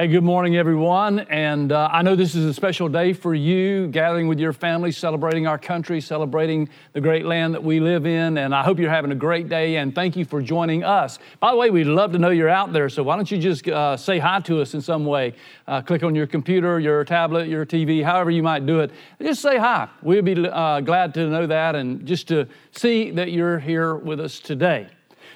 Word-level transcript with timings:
Hey, 0.00 0.08
good 0.08 0.24
morning, 0.24 0.56
everyone. 0.56 1.18
And 1.28 1.72
uh, 1.72 1.90
I 1.92 2.00
know 2.00 2.16
this 2.16 2.34
is 2.34 2.46
a 2.46 2.54
special 2.54 2.88
day 2.88 3.12
for 3.12 3.34
you, 3.34 3.86
gathering 3.88 4.28
with 4.28 4.40
your 4.40 4.54
family, 4.54 4.92
celebrating 4.92 5.46
our 5.46 5.58
country, 5.58 6.00
celebrating 6.00 6.70
the 6.94 7.02
great 7.02 7.26
land 7.26 7.52
that 7.52 7.62
we 7.62 7.80
live 7.80 8.06
in. 8.06 8.38
And 8.38 8.54
I 8.54 8.62
hope 8.62 8.78
you're 8.78 8.88
having 8.88 9.12
a 9.12 9.14
great 9.14 9.50
day. 9.50 9.76
And 9.76 9.94
thank 9.94 10.16
you 10.16 10.24
for 10.24 10.40
joining 10.40 10.84
us. 10.84 11.18
By 11.38 11.50
the 11.50 11.58
way, 11.58 11.68
we'd 11.68 11.84
love 11.84 12.12
to 12.12 12.18
know 12.18 12.30
you're 12.30 12.48
out 12.48 12.72
there. 12.72 12.88
So 12.88 13.02
why 13.02 13.16
don't 13.16 13.30
you 13.30 13.36
just 13.36 13.68
uh, 13.68 13.94
say 13.94 14.18
hi 14.18 14.40
to 14.40 14.62
us 14.62 14.72
in 14.72 14.80
some 14.80 15.04
way? 15.04 15.34
Uh, 15.68 15.82
click 15.82 16.02
on 16.02 16.14
your 16.14 16.26
computer, 16.26 16.80
your 16.80 17.04
tablet, 17.04 17.48
your 17.48 17.66
TV, 17.66 18.02
however 18.02 18.30
you 18.30 18.42
might 18.42 18.64
do 18.64 18.80
it. 18.80 18.92
Just 19.20 19.42
say 19.42 19.58
hi. 19.58 19.86
We'd 20.00 20.24
be 20.24 20.48
uh, 20.48 20.80
glad 20.80 21.12
to 21.12 21.26
know 21.26 21.46
that 21.46 21.74
and 21.74 22.06
just 22.06 22.26
to 22.28 22.48
see 22.72 23.10
that 23.10 23.32
you're 23.32 23.58
here 23.58 23.96
with 23.96 24.18
us 24.18 24.40
today. 24.40 24.88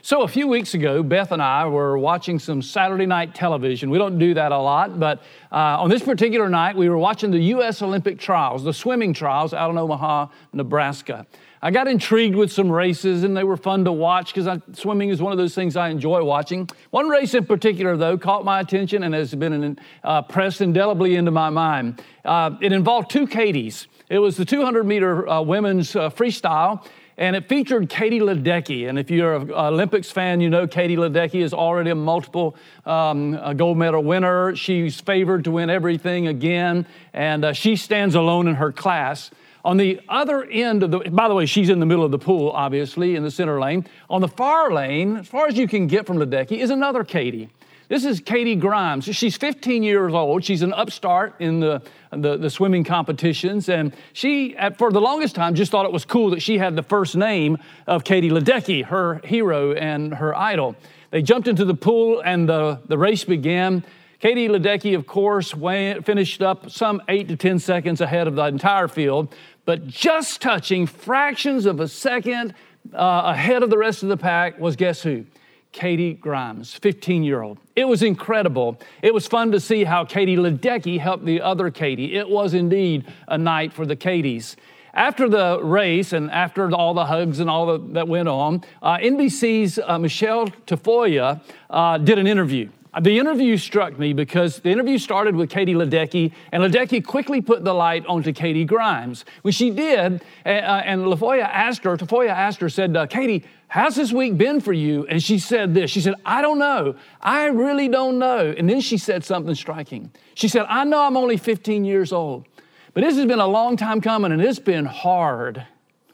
So, 0.06 0.20
a 0.20 0.28
few 0.28 0.48
weeks 0.48 0.74
ago, 0.74 1.02
Beth 1.02 1.32
and 1.32 1.40
I 1.40 1.66
were 1.66 1.96
watching 1.96 2.38
some 2.38 2.60
Saturday 2.60 3.06
night 3.06 3.34
television. 3.34 3.88
We 3.88 3.96
don't 3.96 4.18
do 4.18 4.34
that 4.34 4.52
a 4.52 4.58
lot, 4.58 5.00
but 5.00 5.20
uh, 5.50 5.80
on 5.80 5.88
this 5.88 6.02
particular 6.02 6.46
night, 6.50 6.76
we 6.76 6.90
were 6.90 6.98
watching 6.98 7.30
the 7.30 7.38
U.S. 7.38 7.80
Olympic 7.80 8.18
trials, 8.18 8.64
the 8.64 8.74
swimming 8.74 9.14
trials 9.14 9.54
out 9.54 9.70
in 9.70 9.78
Omaha, 9.78 10.26
Nebraska. 10.52 11.26
I 11.62 11.70
got 11.70 11.88
intrigued 11.88 12.36
with 12.36 12.52
some 12.52 12.70
races, 12.70 13.24
and 13.24 13.34
they 13.34 13.44
were 13.44 13.56
fun 13.56 13.86
to 13.86 13.92
watch 13.92 14.34
because 14.34 14.60
swimming 14.74 15.08
is 15.08 15.22
one 15.22 15.32
of 15.32 15.38
those 15.38 15.54
things 15.54 15.74
I 15.74 15.88
enjoy 15.88 16.22
watching. 16.22 16.68
One 16.90 17.08
race 17.08 17.32
in 17.32 17.46
particular, 17.46 17.96
though, 17.96 18.18
caught 18.18 18.44
my 18.44 18.60
attention 18.60 19.04
and 19.04 19.14
has 19.14 19.34
been 19.34 19.78
uh, 20.02 20.20
pressed 20.20 20.60
indelibly 20.60 21.16
into 21.16 21.30
my 21.30 21.48
mind. 21.48 22.02
Uh, 22.26 22.50
it 22.60 22.74
involved 22.74 23.10
two 23.10 23.26
Katies. 23.26 23.86
It 24.10 24.18
was 24.18 24.36
the 24.36 24.44
200 24.44 24.84
meter 24.84 25.26
uh, 25.26 25.40
women's 25.40 25.96
uh, 25.96 26.10
freestyle 26.10 26.86
and 27.16 27.36
it 27.36 27.48
featured 27.48 27.88
Katie 27.88 28.20
Ledecky. 28.20 28.88
And 28.88 28.98
if 28.98 29.10
you're 29.10 29.34
an 29.34 29.52
Olympics 29.52 30.10
fan, 30.10 30.40
you 30.40 30.50
know 30.50 30.66
Katie 30.66 30.96
Ledecky 30.96 31.42
is 31.42 31.54
already 31.54 31.90
a 31.90 31.94
multiple 31.94 32.56
um, 32.86 33.38
a 33.42 33.54
gold 33.54 33.78
medal 33.78 34.02
winner. 34.02 34.56
She's 34.56 35.00
favored 35.00 35.44
to 35.44 35.50
win 35.50 35.70
everything 35.70 36.28
again, 36.28 36.86
and 37.12 37.44
uh, 37.44 37.52
she 37.52 37.76
stands 37.76 38.14
alone 38.14 38.48
in 38.48 38.56
her 38.56 38.72
class. 38.72 39.30
On 39.64 39.78
the 39.78 39.98
other 40.10 40.44
end 40.44 40.82
of 40.82 40.90
the, 40.90 40.98
by 41.10 41.26
the 41.26 41.34
way, 41.34 41.46
she's 41.46 41.70
in 41.70 41.80
the 41.80 41.86
middle 41.86 42.04
of 42.04 42.10
the 42.10 42.18
pool, 42.18 42.50
obviously, 42.50 43.16
in 43.16 43.22
the 43.22 43.30
center 43.30 43.58
lane. 43.58 43.86
On 44.10 44.20
the 44.20 44.28
far 44.28 44.70
lane, 44.70 45.16
as 45.16 45.26
far 45.26 45.46
as 45.46 45.56
you 45.56 45.66
can 45.66 45.86
get 45.86 46.06
from 46.06 46.18
Ledecky, 46.18 46.58
is 46.58 46.68
another 46.68 47.02
Katie. 47.02 47.48
This 47.86 48.06
is 48.06 48.20
Katie 48.20 48.56
Grimes. 48.56 49.04
She's 49.04 49.36
15 49.36 49.82
years 49.82 50.14
old. 50.14 50.42
She's 50.42 50.62
an 50.62 50.72
upstart 50.72 51.34
in 51.38 51.60
the, 51.60 51.82
the, 52.10 52.38
the, 52.38 52.48
swimming 52.48 52.82
competitions. 52.82 53.68
And 53.68 53.94
she, 54.14 54.56
for 54.78 54.90
the 54.90 55.02
longest 55.02 55.34
time, 55.34 55.54
just 55.54 55.70
thought 55.70 55.84
it 55.84 55.92
was 55.92 56.06
cool 56.06 56.30
that 56.30 56.40
she 56.40 56.56
had 56.56 56.76
the 56.76 56.82
first 56.82 57.14
name 57.14 57.58
of 57.86 58.02
Katie 58.02 58.30
Ledecky, 58.30 58.86
her 58.86 59.20
hero 59.24 59.72
and 59.72 60.14
her 60.14 60.34
idol. 60.34 60.76
They 61.10 61.20
jumped 61.20 61.46
into 61.46 61.66
the 61.66 61.74
pool 61.74 62.22
and 62.24 62.48
the, 62.48 62.80
the 62.86 62.96
race 62.96 63.24
began. 63.24 63.84
Katie 64.18 64.48
Ledecky, 64.48 64.96
of 64.96 65.06
course, 65.06 65.54
went, 65.54 66.06
finished 66.06 66.40
up 66.40 66.70
some 66.70 67.02
eight 67.08 67.28
to 67.28 67.36
10 67.36 67.58
seconds 67.58 68.00
ahead 68.00 68.26
of 68.26 68.34
the 68.34 68.46
entire 68.46 68.88
field, 68.88 69.34
but 69.66 69.86
just 69.86 70.40
touching 70.40 70.86
fractions 70.86 71.66
of 71.66 71.80
a 71.80 71.88
second 71.88 72.54
uh, 72.94 73.22
ahead 73.26 73.62
of 73.62 73.68
the 73.68 73.76
rest 73.76 74.02
of 74.02 74.08
the 74.08 74.16
pack 74.16 74.58
was 74.58 74.74
guess 74.74 75.02
who? 75.02 75.26
Katie 75.74 76.14
Grimes, 76.14 76.72
15 76.72 77.24
year 77.24 77.42
old. 77.42 77.58
It 77.74 77.84
was 77.84 78.02
incredible. 78.02 78.80
It 79.02 79.12
was 79.12 79.26
fun 79.26 79.50
to 79.50 79.60
see 79.60 79.82
how 79.82 80.04
Katie 80.04 80.36
Ledecky 80.36 81.00
helped 81.00 81.24
the 81.24 81.42
other 81.42 81.68
Katie. 81.70 82.16
It 82.16 82.28
was 82.30 82.54
indeed 82.54 83.04
a 83.26 83.36
night 83.36 83.72
for 83.72 83.84
the 83.84 83.96
Katies. 83.96 84.54
After 84.94 85.28
the 85.28 85.60
race 85.60 86.12
and 86.12 86.30
after 86.30 86.72
all 86.72 86.94
the 86.94 87.06
hugs 87.06 87.40
and 87.40 87.50
all 87.50 87.66
the, 87.66 87.92
that 87.94 88.06
went 88.06 88.28
on, 88.28 88.62
uh, 88.80 88.98
NBC's 88.98 89.80
uh, 89.84 89.98
Michelle 89.98 90.46
Tafoya 90.68 91.42
uh, 91.68 91.98
did 91.98 92.20
an 92.20 92.28
interview. 92.28 92.70
The 93.00 93.18
interview 93.18 93.56
struck 93.56 93.98
me 93.98 94.12
because 94.12 94.60
the 94.60 94.70
interview 94.70 94.98
started 94.98 95.34
with 95.34 95.50
Katie 95.50 95.74
Ledecky, 95.74 96.32
and 96.52 96.62
Ledecky 96.62 97.04
quickly 97.04 97.40
put 97.40 97.64
the 97.64 97.74
light 97.74 98.06
onto 98.06 98.32
Katie 98.32 98.64
Grimes. 98.64 99.24
When 99.42 99.50
she 99.50 99.70
did, 99.70 100.22
uh, 100.46 100.48
and 100.48 101.02
Lafoya 101.02 101.42
asked 101.42 101.82
her, 101.84 101.96
Tafoya 101.96 102.30
asked 102.30 102.60
her, 102.60 102.68
said, 102.68 102.96
uh, 102.96 103.06
Katie, 103.06 103.44
how's 103.66 103.96
this 103.96 104.12
week 104.12 104.38
been 104.38 104.60
for 104.60 104.72
you? 104.72 105.06
And 105.08 105.20
she 105.20 105.40
said 105.40 105.74
this. 105.74 105.90
She 105.90 106.00
said, 106.00 106.14
I 106.24 106.40
don't 106.40 106.60
know. 106.60 106.94
I 107.20 107.46
really 107.46 107.88
don't 107.88 108.20
know. 108.20 108.54
And 108.56 108.70
then 108.70 108.80
she 108.80 108.96
said 108.96 109.24
something 109.24 109.56
striking. 109.56 110.12
She 110.34 110.46
said, 110.46 110.66
I 110.68 110.84
know 110.84 111.00
I'm 111.00 111.16
only 111.16 111.36
15 111.36 111.84
years 111.84 112.12
old, 112.12 112.46
but 112.92 113.02
this 113.02 113.16
has 113.16 113.26
been 113.26 113.40
a 113.40 113.48
long 113.48 113.76
time 113.76 114.00
coming, 114.00 114.30
and 114.30 114.40
it's 114.40 114.60
been 114.60 114.84
hard. 114.84 115.66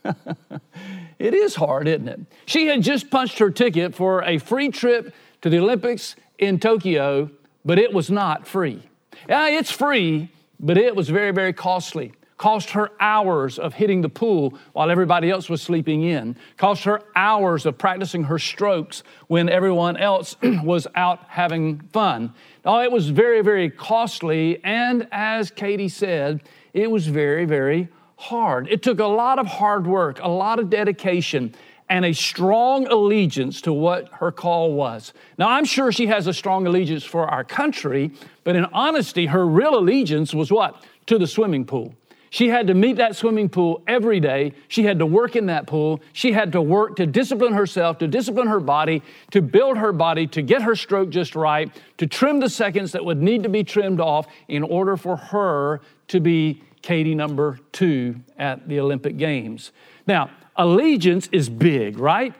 it 1.18 1.34
is 1.34 1.56
hard, 1.56 1.88
isn't 1.88 2.08
it? 2.08 2.20
She 2.46 2.68
had 2.68 2.82
just 2.82 3.10
punched 3.10 3.38
her 3.38 3.50
ticket 3.50 3.94
for 3.94 4.22
a 4.22 4.38
free 4.38 4.70
trip 4.70 5.14
to 5.42 5.50
the 5.50 5.58
Olympics 5.58 6.16
in 6.40 6.58
Tokyo, 6.58 7.30
but 7.64 7.78
it 7.78 7.92
was 7.92 8.10
not 8.10 8.46
free. 8.46 8.82
Yeah, 9.28 9.48
it's 9.48 9.70
free, 9.70 10.30
but 10.58 10.76
it 10.76 10.96
was 10.96 11.08
very, 11.08 11.30
very 11.30 11.52
costly. 11.52 12.12
Cost 12.38 12.70
her 12.70 12.90
hours 12.98 13.58
of 13.58 13.74
hitting 13.74 14.00
the 14.00 14.08
pool 14.08 14.54
while 14.72 14.90
everybody 14.90 15.30
else 15.30 15.50
was 15.50 15.60
sleeping 15.60 16.04
in. 16.04 16.36
Cost 16.56 16.84
her 16.84 17.02
hours 17.14 17.66
of 17.66 17.76
practicing 17.76 18.24
her 18.24 18.38
strokes 18.38 19.02
when 19.26 19.50
everyone 19.50 19.98
else 19.98 20.36
was 20.42 20.86
out 20.94 21.20
having 21.28 21.80
fun. 21.92 22.32
Now, 22.64 22.80
it 22.80 22.90
was 22.90 23.10
very, 23.10 23.42
very 23.42 23.68
costly, 23.68 24.58
and 24.64 25.06
as 25.12 25.50
Katie 25.50 25.90
said, 25.90 26.42
it 26.72 26.90
was 26.90 27.06
very, 27.06 27.44
very 27.44 27.88
hard. 28.16 28.68
It 28.68 28.82
took 28.82 29.00
a 29.00 29.06
lot 29.06 29.38
of 29.38 29.46
hard 29.46 29.86
work, 29.86 30.18
a 30.22 30.28
lot 30.28 30.58
of 30.58 30.70
dedication, 30.70 31.54
and 31.90 32.04
a 32.04 32.14
strong 32.14 32.86
allegiance 32.86 33.60
to 33.62 33.72
what 33.72 34.08
her 34.14 34.30
call 34.30 34.72
was. 34.72 35.12
Now, 35.36 35.50
I'm 35.50 35.64
sure 35.64 35.90
she 35.90 36.06
has 36.06 36.28
a 36.28 36.32
strong 36.32 36.66
allegiance 36.66 37.04
for 37.04 37.26
our 37.26 37.42
country, 37.42 38.12
but 38.44 38.54
in 38.54 38.64
honesty, 38.66 39.26
her 39.26 39.44
real 39.44 39.76
allegiance 39.76 40.32
was 40.32 40.52
what? 40.52 40.82
To 41.06 41.18
the 41.18 41.26
swimming 41.26 41.64
pool. 41.64 41.94
She 42.32 42.48
had 42.48 42.68
to 42.68 42.74
meet 42.74 42.98
that 42.98 43.16
swimming 43.16 43.48
pool 43.48 43.82
every 43.88 44.20
day. 44.20 44.52
She 44.68 44.84
had 44.84 45.00
to 45.00 45.06
work 45.06 45.34
in 45.34 45.46
that 45.46 45.66
pool. 45.66 46.00
She 46.12 46.30
had 46.30 46.52
to 46.52 46.62
work 46.62 46.94
to 46.96 47.06
discipline 47.06 47.54
herself, 47.54 47.98
to 47.98 48.06
discipline 48.06 48.46
her 48.46 48.60
body, 48.60 49.02
to 49.32 49.42
build 49.42 49.76
her 49.76 49.92
body, 49.92 50.28
to 50.28 50.42
get 50.42 50.62
her 50.62 50.76
stroke 50.76 51.10
just 51.10 51.34
right, 51.34 51.72
to 51.98 52.06
trim 52.06 52.38
the 52.38 52.48
seconds 52.48 52.92
that 52.92 53.04
would 53.04 53.20
need 53.20 53.42
to 53.42 53.48
be 53.48 53.64
trimmed 53.64 53.98
off 53.98 54.28
in 54.46 54.62
order 54.62 54.96
for 54.96 55.16
her 55.16 55.80
to 56.06 56.20
be 56.20 56.62
Katie 56.82 57.16
number 57.16 57.58
two 57.72 58.20
at 58.38 58.68
the 58.68 58.78
Olympic 58.78 59.16
Games. 59.16 59.72
Now, 60.06 60.30
allegiance 60.60 61.28
is 61.32 61.48
big, 61.48 61.98
right? 61.98 62.34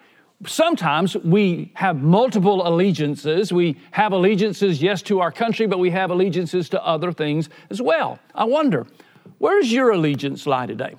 Sometimes 0.47 1.17
we 1.17 1.71
have 1.75 2.03
multiple 2.03 2.67
allegiances. 2.67 3.53
We 3.53 3.77
have 3.93 4.13
allegiances, 4.13 4.83
yes, 4.83 5.03
to 5.03 5.21
our 5.21 5.33
country, 5.33 5.67
but 5.67 5.79
we 5.79 5.91
have 5.91 6.11
allegiances 6.11 6.69
to 6.71 6.85
other 6.85 7.13
things 7.13 7.49
as 7.71 7.81
well. 7.81 8.19
I 8.35 8.45
wonder, 8.45 8.87
where's 9.39 9.73
your 9.73 9.91
allegiance 9.91 10.47
lie 10.47 10.67
today? 10.67 10.95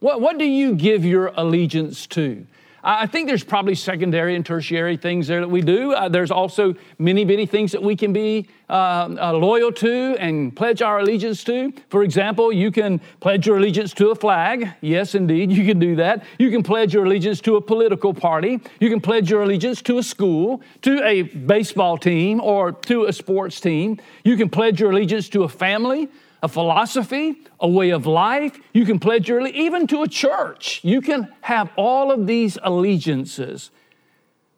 What, 0.00 0.20
what 0.20 0.38
do 0.38 0.44
you 0.44 0.74
give 0.74 1.04
your 1.04 1.28
allegiance 1.28 2.06
to? 2.08 2.46
I 2.86 3.06
think 3.06 3.28
there's 3.28 3.42
probably 3.42 3.74
secondary 3.74 4.36
and 4.36 4.44
tertiary 4.44 4.98
things 4.98 5.26
there 5.26 5.40
that 5.40 5.48
we 5.48 5.62
do. 5.62 5.92
Uh, 5.92 6.10
there's 6.10 6.30
also 6.30 6.74
many, 6.98 7.24
many 7.24 7.46
things 7.46 7.72
that 7.72 7.82
we 7.82 7.96
can 7.96 8.12
be 8.12 8.46
uh, 8.68 9.08
uh, 9.18 9.32
loyal 9.32 9.72
to 9.72 10.16
and 10.18 10.54
pledge 10.54 10.82
our 10.82 10.98
allegiance 10.98 11.42
to. 11.44 11.72
For 11.88 12.02
example, 12.02 12.52
you 12.52 12.70
can 12.70 13.00
pledge 13.20 13.46
your 13.46 13.56
allegiance 13.56 13.94
to 13.94 14.10
a 14.10 14.14
flag. 14.14 14.68
Yes, 14.82 15.14
indeed, 15.14 15.50
you 15.58 15.64
can 15.64 15.78
do 15.78 15.96
that. 15.96 16.24
You 16.38 16.50
can 16.50 16.62
pledge 16.62 16.92
your 16.92 17.06
allegiance 17.06 17.40
to 17.42 17.56
a 17.56 17.60
political 17.60 18.12
party. 18.12 18.60
You 18.80 18.90
can 18.90 19.00
pledge 19.00 19.30
your 19.30 19.42
allegiance 19.42 19.80
to 19.82 19.96
a 19.96 20.02
school, 20.02 20.60
to 20.82 21.02
a 21.06 21.22
baseball 21.22 21.96
team, 21.96 22.38
or 22.42 22.72
to 22.72 23.06
a 23.06 23.14
sports 23.14 23.60
team. 23.60 23.98
You 24.24 24.36
can 24.36 24.50
pledge 24.50 24.78
your 24.78 24.90
allegiance 24.90 25.30
to 25.30 25.44
a 25.44 25.48
family, 25.48 26.10
a 26.44 26.48
philosophy, 26.48 27.36
a 27.58 27.66
way 27.66 27.88
of 27.88 28.04
life. 28.06 28.60
You 28.74 28.84
can 28.84 29.00
pledge 29.00 29.30
your 29.30 29.46
even 29.46 29.86
to 29.86 30.02
a 30.02 30.08
church. 30.08 30.80
You 30.84 31.00
can 31.00 31.32
have 31.40 31.70
all 31.74 32.12
of 32.12 32.26
these 32.26 32.58
allegiances. 32.62 33.70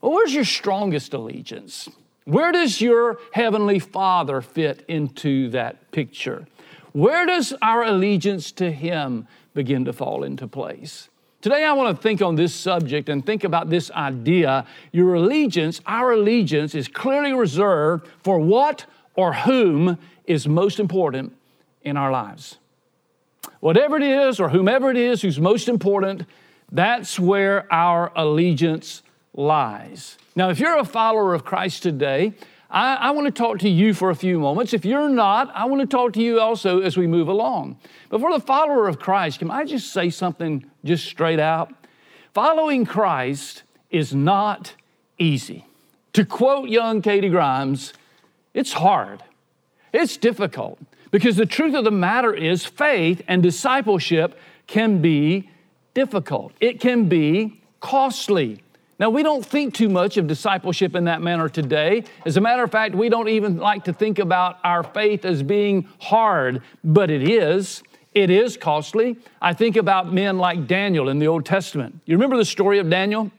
But 0.01 0.11
where's 0.11 0.35
your 0.35 0.45
strongest 0.45 1.15
allegiance? 1.15 1.89
Where 2.25 2.51
does 2.51 2.81
your 2.81 3.21
heavenly 3.33 3.79
Father 3.79 4.41
fit 4.41 4.85
into 4.89 5.49
that 5.51 5.93
picture? 5.93 6.49
Where 6.93 7.25
does 7.25 7.55
our 7.63 7.85
allegiance 7.85 8.51
to 8.53 8.73
Him 8.73 9.29
begin 9.55 9.85
to 9.85 9.93
fall 9.93 10.25
into 10.25 10.49
place? 10.49 11.09
Today, 11.41 11.65
I 11.65 11.73
want 11.73 11.97
to 11.97 12.03
think 12.03 12.21
on 12.21 12.35
this 12.35 12.53
subject 12.53 13.09
and 13.09 13.25
think 13.25 13.45
about 13.45 13.71
this 13.71 13.93
idea. 13.93 14.67
Your 14.91 15.15
allegiance, 15.15 15.81
our 15.87 16.15
allegiance, 16.15 16.75
is 16.75 16.89
clearly 16.89 17.33
reserved 17.33 18.09
for 18.25 18.41
what 18.41 18.87
or 19.15 19.33
whom 19.33 19.99
is 20.27 20.49
most 20.49 20.81
important 20.81 21.33
in 21.87 21.97
our 21.97 22.11
lives. 22.11 22.59
Whatever 23.61 23.97
it 23.97 24.03
is, 24.03 24.41
or 24.41 24.51
whomever 24.51 24.91
it 24.91 24.97
is 24.97 25.23
who's 25.23 25.41
most 25.41 25.69
important, 25.69 26.25
that's 26.71 27.19
where 27.19 27.73
our 27.73 28.13
allegiance 28.17 29.03
lies. 29.33 30.19
Now, 30.35 30.51
if 30.51 30.59
you're 30.59 30.77
a 30.77 30.85
follower 30.85 31.33
of 31.33 31.45
Christ 31.45 31.83
today, 31.83 32.35
I, 32.69 32.97
I, 32.97 33.11
want 33.13 33.27
to 33.27 33.31
talk 33.31 33.61
to 33.61 33.69
you 33.69 33.95
for 33.95 34.11
a 34.11 34.17
few 34.17 34.41
moments. 34.41 34.75
If 34.75 34.85
you're 34.85 35.09
not, 35.09 35.51
I 35.55 35.67
want 35.67 35.81
to 35.81 35.87
talk 35.87 36.13
to 36.15 36.21
you 36.21 36.41
also 36.41 36.81
as 36.81 36.97
we 36.97 37.07
move 37.07 37.29
along. 37.29 37.79
But 38.09 38.21
for 38.21 38.33
the 38.33 38.45
follower 38.45 38.89
of 38.89 38.99
Christ, 38.99 39.39
can 39.39 39.51
I 39.51 39.65
just 39.65 39.93
say 39.93 40.11
something 40.11 40.69
just 40.85 41.05
straight 41.05 41.39
out? 41.39 41.73
Following 42.35 42.85
Christ 42.85 43.63
is 43.91 44.13
not 44.13 44.75
easy. 45.19 45.65
To 46.15 46.25
quote 46.25 46.69
young 46.69 47.01
Katie 47.01 47.29
Grimes, 47.29 47.93
it's 48.53 48.73
hard. 48.73 49.23
It's 49.93 50.17
difficult 50.17 50.81
because 51.11 51.37
the 51.37 51.47
truth 51.47 51.75
of 51.75 51.85
the 51.85 51.91
matter 51.91 52.35
is 52.35 52.65
faith 52.65 53.23
and 53.29 53.43
discipleship 53.43 54.39
can 54.67 55.01
be 55.01 55.51
difficult, 55.95 56.53
it 56.61 56.81
can 56.81 57.09
be 57.09 57.61
costly. 57.81 58.63
Now, 58.99 59.11
we 59.11 59.23
don't 59.23 59.45
think 59.45 59.75
too 59.75 59.91
much 59.91 60.17
of 60.17 60.27
discipleship 60.27 60.95
in 60.95 61.05
that 61.05 61.21
manner 61.21 61.51
today. 61.51 62.05
As 62.25 62.39
a 62.39 62.41
matter 62.41 62.65
of 62.65 62.71
fact, 62.71 62.95
we 62.95 63.11
don't 63.11 63.29
even 63.29 63.59
like 63.59 63.85
to 63.85 63.93
think 63.93 64.19
about 64.19 64.59
our 64.65 64.83
faith 64.83 65.27
as 65.27 65.43
being 65.43 65.87
hard, 66.01 66.63
but 66.83 67.11
it 67.11 67.29
is. 67.29 67.83
It 68.15 68.31
is 68.31 68.57
costly. 68.57 69.19
I 69.43 69.53
think 69.53 69.77
about 69.77 70.15
men 70.15 70.39
like 70.39 70.67
Daniel 70.67 71.11
in 71.11 71.19
the 71.19 71.29
Old 71.29 71.45
Testament. 71.45 72.01
You 72.07 72.17
remember 72.17 72.39
the 72.39 72.47
story 72.47 72.79
of 72.79 72.89
Daniel? 72.89 73.31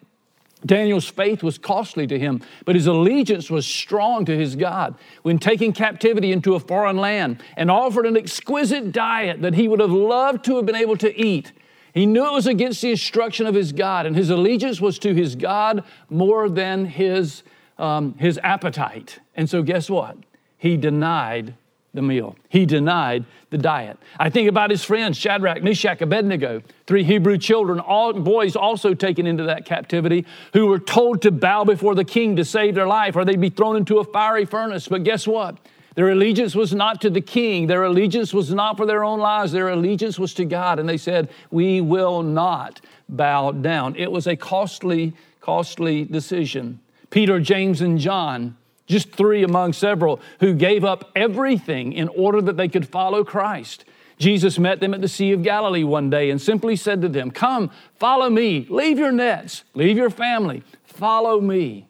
Daniel's 0.67 1.07
faith 1.07 1.41
was 1.41 1.57
costly 1.57 2.05
to 2.07 2.19
him, 2.19 2.41
but 2.65 2.75
his 2.75 2.87
allegiance 2.87 3.49
was 3.49 3.65
strong 3.65 4.25
to 4.25 4.37
his 4.37 4.55
God. 4.55 4.95
When 5.23 5.39
taking 5.39 5.73
captivity 5.73 6.31
into 6.31 6.55
a 6.55 6.59
foreign 6.59 6.97
land 6.97 7.41
and 7.55 7.71
offered 7.71 8.05
an 8.05 8.17
exquisite 8.17 8.91
diet 8.91 9.41
that 9.41 9.55
he 9.55 9.67
would 9.67 9.79
have 9.79 9.91
loved 9.91 10.45
to 10.45 10.57
have 10.57 10.65
been 10.65 10.75
able 10.75 10.97
to 10.97 11.19
eat, 11.19 11.51
he 11.93 12.05
knew 12.05 12.27
it 12.27 12.33
was 12.33 12.45
against 12.45 12.81
the 12.81 12.91
instruction 12.91 13.47
of 13.47 13.55
his 13.55 13.71
God, 13.71 14.05
and 14.05 14.15
his 14.15 14.29
allegiance 14.29 14.79
was 14.79 14.99
to 14.99 15.15
his 15.15 15.35
God 15.35 15.83
more 16.09 16.47
than 16.47 16.85
his, 16.85 17.41
um, 17.79 18.13
his 18.19 18.39
appetite. 18.43 19.19
And 19.35 19.49
so, 19.49 19.63
guess 19.63 19.89
what? 19.89 20.17
He 20.57 20.77
denied 20.77 21.55
the 21.97 22.01
meal. 22.01 22.38
He 22.47 22.65
denied 22.65 23.25
the 23.49 23.57
diet. 23.57 23.97
I 24.19 24.29
think 24.29 24.47
about 24.47 24.69
his 24.69 24.83
friends, 24.83 25.17
Shadrach, 25.17 25.63
Meshach, 25.63 25.99
Abednego, 26.01 26.61
three 26.85 27.03
Hebrew 27.03 27.38
children, 27.38 27.79
all 27.79 28.13
boys 28.13 28.55
also 28.55 28.94
taken 28.94 29.25
into 29.25 29.44
that 29.44 29.65
captivity, 29.65 30.25
who 30.53 30.67
were 30.67 30.79
told 30.79 31.23
to 31.23 31.31
bow 31.31 31.65
before 31.65 31.95
the 31.95 32.05
king 32.05 32.35
to 32.35 32.45
save 32.45 32.75
their 32.75 32.88
life, 32.88 33.15
or 33.15 33.25
they'd 33.25 33.41
be 33.41 33.49
thrown 33.49 33.75
into 33.75 33.97
a 33.97 34.03
fiery 34.05 34.45
furnace. 34.45 34.88
But 34.88 35.03
guess 35.03 35.27
what? 35.27 35.57
Their 35.95 36.11
allegiance 36.11 36.53
was 36.53 36.75
not 36.75 37.01
to 37.01 37.09
the 37.09 37.21
king. 37.21 37.65
Their 37.65 37.83
allegiance 37.83 38.31
was 38.31 38.53
not 38.53 38.77
for 38.77 38.85
their 38.85 39.03
own 39.03 39.19
lives. 39.19 39.51
Their 39.51 39.69
allegiance 39.69 40.19
was 40.19 40.35
to 40.35 40.45
God. 40.45 40.77
And 40.77 40.88
they 40.88 40.97
said, 40.97 41.29
We 41.50 41.81
will 41.81 42.21
not 42.21 42.79
bow 43.09 43.51
down. 43.51 43.95
It 43.95 44.11
was 44.11 44.27
a 44.27 44.35
costly, 44.35 45.15
costly 45.41 46.03
decision. 46.03 46.79
Peter, 47.09 47.39
James, 47.39 47.81
and 47.81 47.97
John, 47.97 48.55
just 48.88 49.12
three 49.12 49.44
among 49.44 49.74
several, 49.74 50.19
who 50.39 50.54
gave 50.54 50.84
up 50.84 51.12
everything 51.16 51.94
in 51.94 52.07
order 52.10 52.42
that 52.42 52.57
they 52.57 52.68
could 52.68 52.88
follow 52.88 53.24
Christ. 53.24 53.86
Jesus 54.18 54.57
met 54.57 54.80
them 54.80 54.94
at 54.94 55.01
the 55.01 55.07
Sea 55.07 55.34
of 55.34 55.44
Galilee 55.44 55.84
one 55.84 56.10
day 56.10 56.31
and 56.31 56.42
simply 56.42 56.75
said 56.75 57.01
to 57.01 57.10
them, 57.10 57.30
Come, 57.30 57.69
follow 58.00 58.30
me. 58.30 58.66
Leave 58.69 58.98
your 58.98 59.12
nets, 59.12 59.63
leave 59.75 59.98
your 59.98 60.10
family, 60.10 60.63
follow 60.84 61.39
me. 61.39 61.88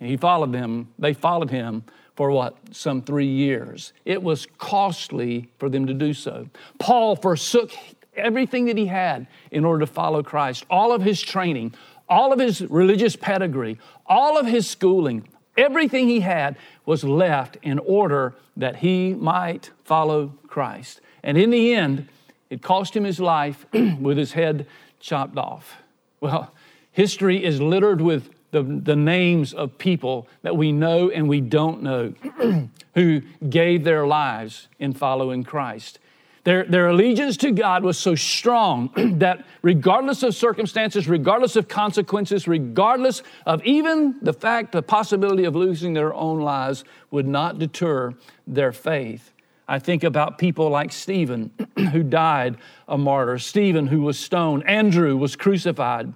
And 0.00 0.08
he 0.08 0.16
followed 0.16 0.52
them. 0.52 0.88
They 0.98 1.12
followed 1.12 1.50
him 1.50 1.84
for 2.16 2.30
what? 2.30 2.56
Some 2.72 3.02
three 3.02 3.26
years. 3.26 3.92
It 4.04 4.22
was 4.22 4.46
costly 4.58 5.50
for 5.58 5.68
them 5.68 5.86
to 5.86 5.94
do 5.94 6.12
so. 6.12 6.48
Paul 6.78 7.16
forsook 7.16 7.70
everything 8.16 8.66
that 8.66 8.76
he 8.76 8.86
had 8.86 9.26
in 9.50 9.64
order 9.64 9.86
to 9.86 9.92
follow 9.92 10.22
Christ, 10.22 10.64
all 10.68 10.92
of 10.92 11.02
his 11.02 11.20
training, 11.20 11.74
all 12.08 12.32
of 12.32 12.38
his 12.38 12.62
religious 12.62 13.14
pedigree, 13.14 13.78
all 14.06 14.36
of 14.36 14.46
his 14.46 14.68
schooling, 14.68 15.28
everything 15.60 16.08
he 16.08 16.20
had 16.20 16.56
was 16.86 17.04
left 17.04 17.56
in 17.62 17.78
order 17.80 18.34
that 18.56 18.76
he 18.76 19.14
might 19.14 19.70
follow 19.84 20.32
Christ. 20.48 21.00
And 21.22 21.36
in 21.36 21.50
the 21.50 21.74
end, 21.74 22.08
it 22.48 22.62
cost 22.62 22.96
him 22.96 23.04
his 23.04 23.20
life 23.20 23.66
with 23.72 24.16
his 24.16 24.32
head 24.32 24.66
chopped 24.98 25.38
off. 25.38 25.76
Well, 26.20 26.52
history 26.92 27.44
is 27.44 27.60
littered 27.60 28.00
with 28.00 28.30
the, 28.50 28.62
the 28.62 28.96
names 28.96 29.54
of 29.54 29.78
people 29.78 30.26
that 30.42 30.56
we 30.56 30.72
know 30.72 31.10
and 31.10 31.28
we 31.28 31.40
don't 31.40 31.82
know 31.82 32.14
who 32.94 33.22
gave 33.48 33.84
their 33.84 34.06
lives 34.06 34.68
in 34.78 34.92
following 34.92 35.44
Christ. 35.44 35.98
Their, 36.44 36.64
their 36.64 36.88
allegiance 36.88 37.36
to 37.38 37.50
God 37.50 37.84
was 37.84 37.98
so 37.98 38.14
strong 38.14 38.90
that 39.18 39.44
regardless 39.62 40.22
of 40.22 40.34
circumstances, 40.34 41.06
regardless 41.06 41.56
of 41.56 41.68
consequences, 41.68 42.48
regardless 42.48 43.22
of 43.44 43.64
even 43.64 44.16
the 44.22 44.32
fact, 44.32 44.72
the 44.72 44.82
possibility 44.82 45.44
of 45.44 45.54
losing 45.54 45.92
their 45.92 46.14
own 46.14 46.40
lives, 46.40 46.84
would 47.10 47.26
not 47.26 47.58
deter 47.58 48.14
their 48.46 48.72
faith. 48.72 49.32
I 49.68 49.78
think 49.78 50.02
about 50.02 50.38
people 50.38 50.68
like 50.70 50.92
Stephen, 50.92 51.50
who 51.92 52.02
died 52.02 52.56
a 52.88 52.96
martyr, 52.96 53.38
Stephen, 53.38 53.86
who 53.86 54.00
was 54.02 54.18
stoned, 54.18 54.66
Andrew 54.66 55.16
was 55.16 55.36
crucified. 55.36 56.14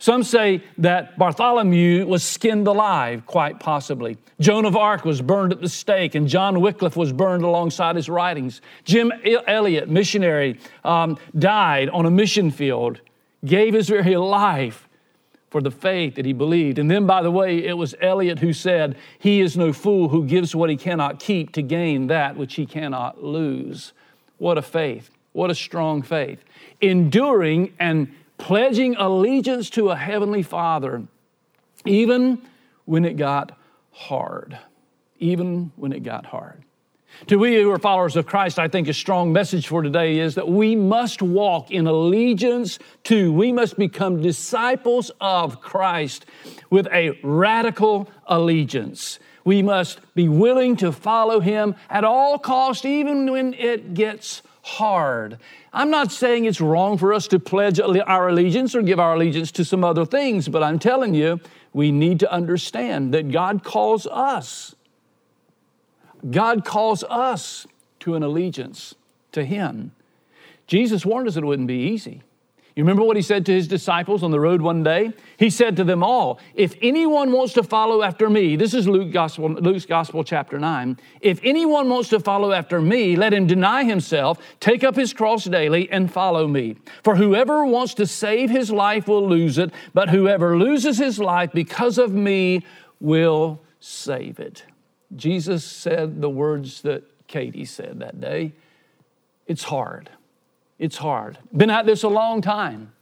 Some 0.00 0.22
say 0.22 0.62
that 0.78 1.18
Bartholomew 1.18 2.06
was 2.06 2.24
skinned 2.24 2.66
alive, 2.66 3.26
quite 3.26 3.60
possibly. 3.60 4.16
Joan 4.40 4.64
of 4.64 4.74
Arc 4.74 5.04
was 5.04 5.20
burned 5.20 5.52
at 5.52 5.60
the 5.60 5.68
stake, 5.68 6.14
and 6.14 6.26
John 6.26 6.62
Wycliffe 6.62 6.96
was 6.96 7.12
burned 7.12 7.44
alongside 7.44 7.96
his 7.96 8.08
writings. 8.08 8.62
Jim 8.84 9.12
Elliot, 9.46 9.90
missionary, 9.90 10.58
um, 10.84 11.18
died 11.38 11.90
on 11.90 12.06
a 12.06 12.10
mission 12.10 12.50
field, 12.50 12.98
gave 13.44 13.74
his 13.74 13.90
very 13.90 14.16
life 14.16 14.88
for 15.50 15.60
the 15.60 15.70
faith 15.70 16.14
that 16.14 16.24
he 16.24 16.32
believed. 16.32 16.78
And 16.78 16.90
then, 16.90 17.06
by 17.06 17.22
the 17.22 17.30
way, 17.30 17.62
it 17.62 17.76
was 17.76 17.94
Elliot 18.00 18.38
who 18.38 18.54
said, 18.54 18.96
He 19.18 19.42
is 19.42 19.54
no 19.54 19.70
fool 19.70 20.08
who 20.08 20.24
gives 20.24 20.56
what 20.56 20.70
he 20.70 20.78
cannot 20.78 21.20
keep 21.20 21.52
to 21.52 21.62
gain 21.62 22.06
that 22.06 22.38
which 22.38 22.54
he 22.54 22.64
cannot 22.64 23.22
lose. 23.22 23.92
What 24.38 24.56
a 24.56 24.62
faith. 24.62 25.10
What 25.32 25.50
a 25.50 25.54
strong 25.54 26.00
faith. 26.00 26.42
Enduring 26.80 27.74
and 27.78 28.14
pledging 28.40 28.96
allegiance 28.96 29.70
to 29.70 29.90
a 29.90 29.96
heavenly 29.96 30.42
Father, 30.42 31.02
even 31.84 32.40
when 32.84 33.04
it 33.04 33.16
got 33.16 33.56
hard. 33.92 34.58
Even 35.18 35.70
when 35.76 35.92
it 35.92 36.02
got 36.02 36.26
hard. 36.26 36.64
To 37.26 37.36
we 37.36 37.60
who 37.60 37.70
are 37.70 37.78
followers 37.78 38.16
of 38.16 38.24
Christ, 38.24 38.58
I 38.58 38.68
think 38.68 38.88
a 38.88 38.94
strong 38.94 39.32
message 39.32 39.66
for 39.66 39.82
today 39.82 40.18
is 40.18 40.36
that 40.36 40.48
we 40.48 40.74
must 40.74 41.20
walk 41.20 41.70
in 41.70 41.86
allegiance 41.86 42.78
to, 43.04 43.32
we 43.32 43.52
must 43.52 43.76
become 43.76 44.22
disciples 44.22 45.10
of 45.20 45.60
Christ 45.60 46.24
with 46.70 46.86
a 46.92 47.18
radical 47.22 48.08
allegiance. 48.26 49.18
We 49.44 49.62
must 49.62 50.00
be 50.14 50.28
willing 50.28 50.76
to 50.76 50.92
follow 50.92 51.40
Him 51.40 51.74
at 51.90 52.04
all 52.04 52.38
cost, 52.38 52.86
even 52.86 53.30
when 53.30 53.54
it 53.54 53.92
gets 53.94 54.42
hard. 54.62 55.38
I'm 55.72 55.90
not 55.90 56.12
saying 56.12 56.44
it's 56.44 56.60
wrong 56.60 56.98
for 56.98 57.12
us 57.12 57.26
to 57.28 57.38
pledge 57.38 57.80
our 57.80 58.28
allegiance 58.28 58.74
or 58.74 58.82
give 58.82 59.00
our 59.00 59.14
allegiance 59.14 59.50
to 59.52 59.64
some 59.64 59.84
other 59.84 60.04
things, 60.04 60.48
but 60.48 60.62
I'm 60.62 60.78
telling 60.78 61.14
you, 61.14 61.40
we 61.72 61.92
need 61.92 62.20
to 62.20 62.32
understand 62.32 63.14
that 63.14 63.30
God 63.30 63.62
calls 63.64 64.06
us. 64.06 64.74
God 66.30 66.64
calls 66.64 67.04
us 67.04 67.66
to 68.00 68.14
an 68.14 68.22
allegiance 68.22 68.94
to 69.32 69.44
Him. 69.44 69.92
Jesus 70.66 71.06
warned 71.06 71.28
us 71.28 71.36
it 71.36 71.44
wouldn't 71.44 71.68
be 71.68 71.74
easy. 71.74 72.22
You 72.76 72.84
remember 72.84 73.02
what 73.02 73.16
he 73.16 73.22
said 73.22 73.44
to 73.46 73.52
his 73.52 73.66
disciples 73.66 74.22
on 74.22 74.30
the 74.30 74.38
road 74.38 74.62
one 74.62 74.82
day? 74.82 75.12
He 75.36 75.50
said 75.50 75.76
to 75.76 75.84
them 75.84 76.02
all, 76.02 76.38
If 76.54 76.74
anyone 76.80 77.32
wants 77.32 77.52
to 77.54 77.62
follow 77.62 78.02
after 78.02 78.30
me, 78.30 78.54
this 78.56 78.74
is 78.74 78.86
Luke 78.86 79.12
Gospel, 79.12 79.50
Luke's 79.50 79.86
Gospel, 79.86 80.22
chapter 80.22 80.58
9. 80.58 80.96
If 81.20 81.40
anyone 81.42 81.88
wants 81.88 82.08
to 82.10 82.20
follow 82.20 82.52
after 82.52 82.80
me, 82.80 83.16
let 83.16 83.32
him 83.32 83.46
deny 83.46 83.84
himself, 83.84 84.38
take 84.60 84.84
up 84.84 84.94
his 84.94 85.12
cross 85.12 85.44
daily, 85.44 85.90
and 85.90 86.12
follow 86.12 86.46
me. 86.46 86.76
For 87.02 87.16
whoever 87.16 87.64
wants 87.64 87.94
to 87.94 88.06
save 88.06 88.50
his 88.50 88.70
life 88.70 89.08
will 89.08 89.28
lose 89.28 89.58
it, 89.58 89.72
but 89.92 90.10
whoever 90.10 90.56
loses 90.56 90.98
his 90.98 91.18
life 91.18 91.50
because 91.52 91.98
of 91.98 92.12
me 92.12 92.64
will 93.00 93.60
save 93.80 94.38
it. 94.38 94.64
Jesus 95.16 95.64
said 95.64 96.20
the 96.20 96.30
words 96.30 96.82
that 96.82 97.02
Katie 97.26 97.64
said 97.64 98.00
that 98.00 98.20
day. 98.20 98.52
It's 99.46 99.64
hard. 99.64 100.10
It's 100.80 100.96
hard. 100.96 101.36
Been 101.54 101.68
at 101.68 101.84
this 101.84 102.04
a 102.04 102.08
long 102.08 102.40
time, 102.40 102.92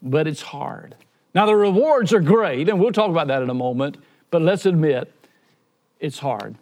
but 0.00 0.28
it's 0.28 0.40
hard. 0.40 0.94
Now, 1.34 1.44
the 1.44 1.56
rewards 1.56 2.14
are 2.14 2.20
great, 2.20 2.68
and 2.68 2.78
we'll 2.78 2.92
talk 2.92 3.10
about 3.10 3.26
that 3.26 3.42
in 3.42 3.50
a 3.50 3.54
moment, 3.54 3.96
but 4.30 4.42
let's 4.42 4.64
admit 4.64 5.12
it's 5.98 6.20
hard. 6.20 6.54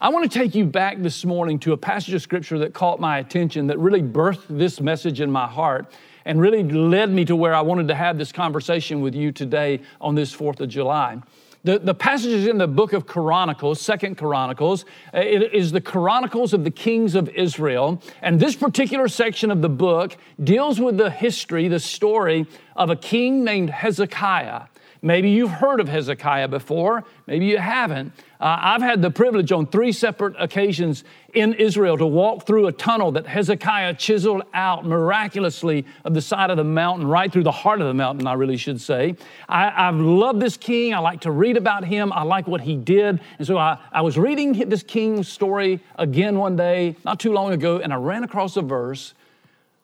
I 0.00 0.10
want 0.10 0.30
to 0.30 0.38
take 0.38 0.54
you 0.54 0.66
back 0.66 1.02
this 1.02 1.24
morning 1.24 1.58
to 1.60 1.72
a 1.72 1.76
passage 1.76 2.14
of 2.14 2.22
scripture 2.22 2.60
that 2.60 2.72
caught 2.72 3.00
my 3.00 3.18
attention, 3.18 3.66
that 3.66 3.78
really 3.80 4.02
birthed 4.02 4.44
this 4.48 4.80
message 4.80 5.20
in 5.20 5.32
my 5.32 5.48
heart, 5.48 5.92
and 6.24 6.40
really 6.40 6.62
led 6.62 7.10
me 7.10 7.24
to 7.24 7.34
where 7.34 7.52
I 7.52 7.62
wanted 7.62 7.88
to 7.88 7.94
have 7.96 8.16
this 8.16 8.30
conversation 8.30 9.00
with 9.00 9.16
you 9.16 9.32
today 9.32 9.80
on 10.00 10.14
this 10.14 10.34
4th 10.34 10.60
of 10.60 10.68
July. 10.68 11.20
The, 11.64 11.78
the 11.78 11.94
passages 11.94 12.46
in 12.46 12.58
the 12.58 12.68
book 12.68 12.92
of 12.92 13.06
Chronicles, 13.06 13.80
Second 13.80 14.18
Chronicles, 14.18 14.84
uh, 15.14 15.20
it 15.20 15.54
is 15.54 15.72
the 15.72 15.80
Chronicles 15.80 16.52
of 16.52 16.62
the 16.62 16.70
kings 16.70 17.14
of 17.14 17.30
Israel. 17.30 18.02
And 18.20 18.38
this 18.38 18.54
particular 18.54 19.08
section 19.08 19.50
of 19.50 19.62
the 19.62 19.70
book 19.70 20.18
deals 20.42 20.78
with 20.78 20.98
the 20.98 21.10
history, 21.10 21.68
the 21.68 21.80
story 21.80 22.46
of 22.76 22.90
a 22.90 22.96
king 22.96 23.44
named 23.44 23.70
Hezekiah. 23.70 24.64
Maybe 25.00 25.30
you've 25.30 25.50
heard 25.50 25.80
of 25.80 25.88
Hezekiah 25.88 26.48
before, 26.48 27.04
maybe 27.26 27.46
you 27.46 27.58
haven't. 27.58 28.12
Uh, 28.44 28.58
I've 28.60 28.82
had 28.82 29.00
the 29.00 29.10
privilege 29.10 29.52
on 29.52 29.66
three 29.66 29.90
separate 29.90 30.34
occasions 30.38 31.02
in 31.32 31.54
Israel 31.54 31.96
to 31.96 32.06
walk 32.06 32.46
through 32.46 32.66
a 32.66 32.72
tunnel 32.72 33.12
that 33.12 33.26
Hezekiah 33.26 33.94
chiseled 33.94 34.42
out 34.52 34.84
miraculously 34.84 35.86
of 36.04 36.12
the 36.12 36.20
side 36.20 36.50
of 36.50 36.58
the 36.58 36.64
mountain, 36.64 37.06
right 37.08 37.32
through 37.32 37.44
the 37.44 37.50
heart 37.50 37.80
of 37.80 37.86
the 37.86 37.94
mountain, 37.94 38.26
I 38.26 38.34
really 38.34 38.58
should 38.58 38.82
say. 38.82 39.16
I, 39.48 39.70
have 39.86 39.96
loved 39.96 40.40
this 40.40 40.58
king. 40.58 40.92
I 40.92 40.98
like 40.98 41.22
to 41.22 41.30
read 41.30 41.56
about 41.56 41.86
him. 41.86 42.12
I 42.12 42.22
like 42.22 42.46
what 42.46 42.60
he 42.60 42.76
did. 42.76 43.18
And 43.38 43.46
so 43.46 43.56
I, 43.56 43.78
I 43.90 44.02
was 44.02 44.18
reading 44.18 44.52
this 44.68 44.82
king's 44.82 45.26
story 45.26 45.80
again 45.96 46.36
one 46.38 46.54
day, 46.54 46.96
not 47.02 47.18
too 47.18 47.32
long 47.32 47.50
ago, 47.54 47.78
and 47.78 47.94
I 47.94 47.96
ran 47.96 48.24
across 48.24 48.58
a 48.58 48.62
verse 48.62 49.14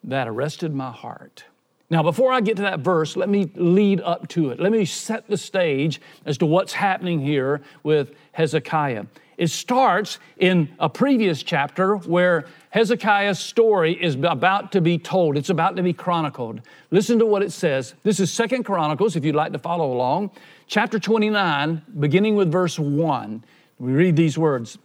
that 0.05 0.29
arrested 0.29 0.75
my 0.75 0.93
heart. 0.93 1.45
Now, 1.91 2.05
before 2.05 2.33
I 2.33 2.41
get 2.41 2.57
to 2.57 2.63
that 2.63 2.81
verse, 2.81 3.17
let 3.17 3.29
me 3.29 3.51
lead 3.57 4.01
up 4.03 4.29
to 4.29 4.51
it. 4.51 4.61
Let 4.61 4.71
me 4.71 4.85
set 4.85 5.27
the 5.27 5.37
stage 5.37 6.01
as 6.25 6.39
to 6.39 6.47
what's 6.47 6.73
happening 6.73 7.21
here 7.21 7.63
with 7.83 8.15
Hezekiah. 8.31 9.07
It 9.37 9.49
starts 9.49 10.19
in 10.37 10.69
a 10.79 10.89
previous 10.89 11.43
chapter 11.43 11.97
where 11.97 12.47
Hezekiah's 12.69 13.41
story 13.41 14.01
is 14.01 14.15
about 14.15 14.71
to 14.73 14.81
be 14.81 14.99
told. 14.99 15.37
It's 15.37 15.51
about 15.51 15.77
to 15.77 15.83
be 15.83 15.93
chronicled. 15.93 16.61
Listen 16.93 17.19
to 17.19 17.27
what 17.27 17.43
it 17.43 17.51
says. 17.51 17.95
This 18.05 18.21
is 18.21 18.31
Second 18.33 18.65
Chronicles, 18.65 19.17
if 19.17 19.25
you'd 19.25 19.35
like 19.35 19.53
to 19.53 19.59
follow 19.59 19.93
along. 19.93 20.31
Chapter 20.69 21.01
29, 21.01 21.83
beginning 21.99 22.37
with 22.37 22.53
verse 22.53 22.79
1. 22.79 23.43
We 23.81 23.93
read 23.93 24.15
these 24.15 24.39
words 24.39 24.79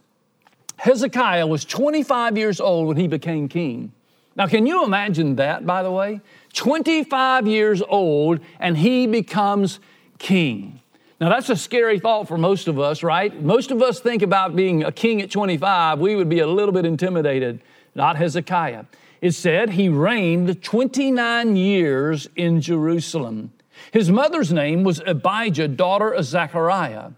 Hezekiah 0.78 1.46
was 1.46 1.64
25 1.64 2.36
years 2.36 2.60
old 2.60 2.88
when 2.88 2.96
he 2.96 3.06
became 3.06 3.48
king. 3.48 3.92
Now, 4.36 4.46
can 4.46 4.66
you 4.66 4.84
imagine 4.84 5.36
that, 5.36 5.64
by 5.64 5.82
the 5.82 5.90
way? 5.90 6.20
25 6.56 7.46
years 7.46 7.82
old, 7.82 8.40
and 8.58 8.76
he 8.76 9.06
becomes 9.06 9.78
king. 10.18 10.80
Now, 11.20 11.28
that's 11.28 11.48
a 11.48 11.56
scary 11.56 11.98
thought 11.98 12.28
for 12.28 12.36
most 12.36 12.66
of 12.68 12.78
us, 12.78 13.02
right? 13.02 13.42
Most 13.42 13.70
of 13.70 13.80
us 13.80 14.00
think 14.00 14.22
about 14.22 14.56
being 14.56 14.82
a 14.82 14.92
king 14.92 15.22
at 15.22 15.30
25, 15.30 15.98
we 15.98 16.14
would 16.14 16.28
be 16.28 16.40
a 16.40 16.46
little 16.46 16.72
bit 16.72 16.84
intimidated. 16.84 17.62
Not 17.94 18.16
Hezekiah. 18.16 18.84
It 19.22 19.32
said 19.32 19.70
he 19.70 19.88
reigned 19.88 20.62
29 20.62 21.56
years 21.56 22.28
in 22.36 22.60
Jerusalem. 22.60 23.52
His 23.92 24.10
mother's 24.10 24.52
name 24.52 24.84
was 24.84 25.00
Abijah, 25.06 25.68
daughter 25.68 26.10
of 26.10 26.24
Zechariah. 26.24 27.10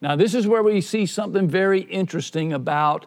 Now, 0.00 0.16
this 0.16 0.34
is 0.34 0.46
where 0.46 0.62
we 0.62 0.80
see 0.80 1.06
something 1.06 1.48
very 1.48 1.80
interesting 1.80 2.52
about 2.52 3.06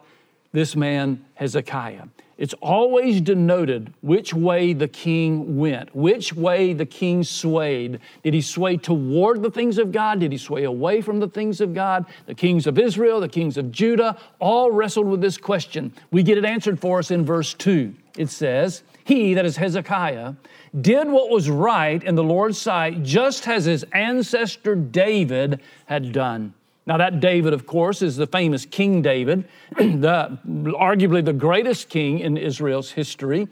this 0.52 0.74
man, 0.74 1.24
Hezekiah. 1.34 2.04
It's 2.38 2.54
always 2.62 3.20
denoted 3.20 3.92
which 4.00 4.32
way 4.32 4.72
the 4.72 4.86
king 4.86 5.58
went, 5.58 5.94
which 5.94 6.32
way 6.32 6.72
the 6.72 6.86
king 6.86 7.24
swayed. 7.24 7.98
Did 8.22 8.32
he 8.32 8.40
sway 8.40 8.76
toward 8.76 9.42
the 9.42 9.50
things 9.50 9.76
of 9.76 9.90
God? 9.90 10.20
Did 10.20 10.30
he 10.30 10.38
sway 10.38 10.62
away 10.62 11.00
from 11.00 11.18
the 11.18 11.26
things 11.26 11.60
of 11.60 11.74
God? 11.74 12.06
The 12.26 12.36
kings 12.36 12.68
of 12.68 12.78
Israel, 12.78 13.20
the 13.20 13.28
kings 13.28 13.56
of 13.56 13.72
Judah, 13.72 14.16
all 14.38 14.70
wrestled 14.70 15.08
with 15.08 15.20
this 15.20 15.36
question. 15.36 15.92
We 16.12 16.22
get 16.22 16.38
it 16.38 16.44
answered 16.44 16.78
for 16.78 17.00
us 17.00 17.10
in 17.10 17.24
verse 17.24 17.54
2. 17.54 17.92
It 18.16 18.30
says, 18.30 18.84
He, 19.02 19.34
that 19.34 19.44
is 19.44 19.56
Hezekiah, 19.56 20.34
did 20.80 21.08
what 21.08 21.30
was 21.30 21.50
right 21.50 22.02
in 22.02 22.14
the 22.14 22.22
Lord's 22.22 22.58
sight, 22.58 23.02
just 23.02 23.48
as 23.48 23.64
his 23.64 23.84
ancestor 23.92 24.76
David 24.76 25.60
had 25.86 26.12
done. 26.12 26.54
Now, 26.88 26.96
that 26.96 27.20
David, 27.20 27.52
of 27.52 27.66
course, 27.66 28.00
is 28.00 28.16
the 28.16 28.26
famous 28.26 28.64
King 28.64 29.02
David, 29.02 29.46
the, 29.76 30.38
arguably 30.46 31.22
the 31.22 31.34
greatest 31.34 31.90
king 31.90 32.20
in 32.20 32.38
Israel's 32.38 32.90
history. 32.90 33.46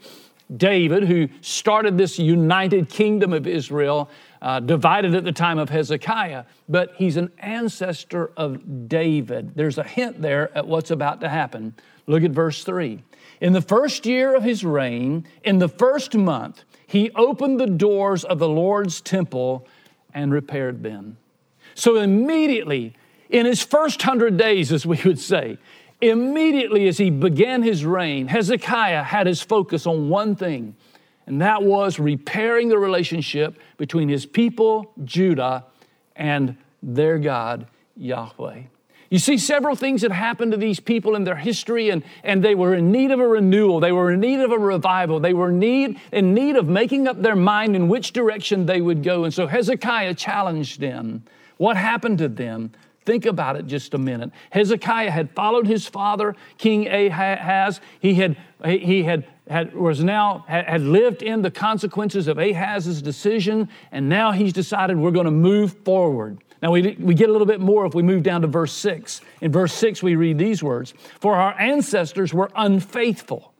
David, 0.55 1.03
who 1.03 1.29
started 1.41 1.99
this 1.99 2.17
united 2.17 2.89
kingdom 2.89 3.33
of 3.33 3.45
Israel, 3.45 4.09
uh, 4.41 4.59
divided 4.59 5.13
at 5.13 5.23
the 5.23 5.31
time 5.31 5.59
of 5.59 5.69
Hezekiah, 5.69 6.45
but 6.67 6.93
he's 6.95 7.15
an 7.15 7.31
ancestor 7.37 8.31
of 8.35 8.89
David. 8.89 9.53
There's 9.53 9.77
a 9.77 9.83
hint 9.83 10.19
there 10.19 10.49
at 10.57 10.65
what's 10.65 10.89
about 10.89 11.21
to 11.21 11.29
happen. 11.29 11.75
Look 12.07 12.23
at 12.23 12.31
verse 12.31 12.63
3. 12.63 13.03
In 13.39 13.53
the 13.53 13.61
first 13.61 14.07
year 14.07 14.33
of 14.35 14.41
his 14.41 14.65
reign, 14.65 15.27
in 15.43 15.59
the 15.59 15.69
first 15.69 16.15
month, 16.15 16.63
he 16.87 17.11
opened 17.11 17.59
the 17.59 17.67
doors 17.67 18.23
of 18.23 18.39
the 18.39 18.49
Lord's 18.49 18.99
temple 18.99 19.67
and 20.11 20.33
repaired 20.33 20.81
them. 20.81 21.17
So 21.75 21.97
immediately, 21.97 22.95
in 23.29 23.45
his 23.45 23.61
first 23.61 24.01
hundred 24.01 24.37
days, 24.37 24.71
as 24.71 24.85
we 24.85 24.99
would 25.05 25.19
say, 25.19 25.57
immediately 26.01 26.87
as 26.87 26.97
he 26.97 27.09
began 27.09 27.63
his 27.63 27.85
reign, 27.85 28.27
Hezekiah 28.27 29.03
had 29.03 29.27
his 29.27 29.41
focus 29.41 29.85
on 29.87 30.09
one 30.09 30.35
thing, 30.35 30.75
and 31.25 31.41
that 31.41 31.63
was 31.63 31.99
repairing 31.99 32.69
the 32.69 32.77
relationship 32.77 33.59
between 33.77 34.09
his 34.09 34.25
people, 34.25 34.91
Judah, 35.03 35.65
and 36.15 36.55
their 36.81 37.17
God, 37.19 37.67
Yahweh. 37.95 38.61
You 39.09 39.19
see 39.19 39.37
several 39.37 39.75
things 39.75 40.01
that 40.01 40.11
happened 40.11 40.51
to 40.51 40.57
these 40.57 40.81
people 40.81 41.15
in 41.15 41.23
their 41.23 41.35
history, 41.35 41.89
and, 41.89 42.03
and 42.23 42.43
they 42.43 42.55
were 42.55 42.75
in 42.75 42.91
need 42.91 43.11
of 43.11 43.19
a 43.19 43.27
renewal. 43.27 43.79
They 43.79 43.93
were 43.93 44.11
in 44.11 44.19
need 44.19 44.41
of 44.41 44.51
a 44.51 44.59
revival. 44.59 45.19
They 45.19 45.33
were 45.33 45.51
need, 45.51 45.99
in 46.11 46.33
need 46.33 46.57
of 46.57 46.67
making 46.67 47.07
up 47.07 47.21
their 47.21 47.35
mind 47.35 47.75
in 47.75 47.87
which 47.87 48.11
direction 48.11 48.65
they 48.65 48.81
would 48.81 49.03
go. 49.03 49.23
And 49.23 49.33
so 49.33 49.47
Hezekiah 49.47 50.15
challenged 50.15 50.81
them. 50.81 51.23
What 51.55 51.77
happened 51.77 52.17
to 52.17 52.27
them? 52.27 52.73
Think 53.07 53.25
about 53.25 53.55
it 53.55 53.67
just 53.67 53.93
a 53.93 53.97
minute. 53.97 54.31
Hezekiah 54.49 55.11
had 55.11 55.31
followed 55.31 55.65
his 55.65 55.87
father, 55.87 56.35
King 56.57 56.89
Ahaz. 56.89 57.79
He 58.01 58.15
had, 58.15 58.35
he 58.65 59.03
had, 59.03 59.25
had 59.49 59.73
was 59.73 60.03
now 60.03 60.43
had 60.49 60.81
lived 60.81 61.23
in 61.23 61.41
the 61.41 61.49
consequences 61.49 62.27
of 62.27 62.37
Ahaz's 62.37 63.01
decision, 63.01 63.69
and 63.93 64.09
now 64.09 64.33
he's 64.33 64.51
decided 64.51 64.97
we're 64.97 65.11
going 65.11 65.23
to 65.23 65.31
move 65.31 65.71
forward. 65.85 66.43
Now, 66.61 66.71
we, 66.71 66.97
we 66.99 67.13
get 67.15 67.29
a 67.29 67.31
little 67.31 67.47
bit 67.47 67.61
more 67.61 67.85
if 67.85 67.95
we 67.95 68.03
move 68.03 68.23
down 68.23 68.41
to 68.41 68.47
verse 68.47 68.73
6. 68.73 69.21
In 69.39 69.53
verse 69.53 69.71
6, 69.71 70.03
we 70.03 70.17
read 70.17 70.37
these 70.37 70.61
words 70.61 70.93
For 71.21 71.35
our 71.35 71.57
ancestors 71.57 72.33
were 72.33 72.51
unfaithful. 72.57 73.53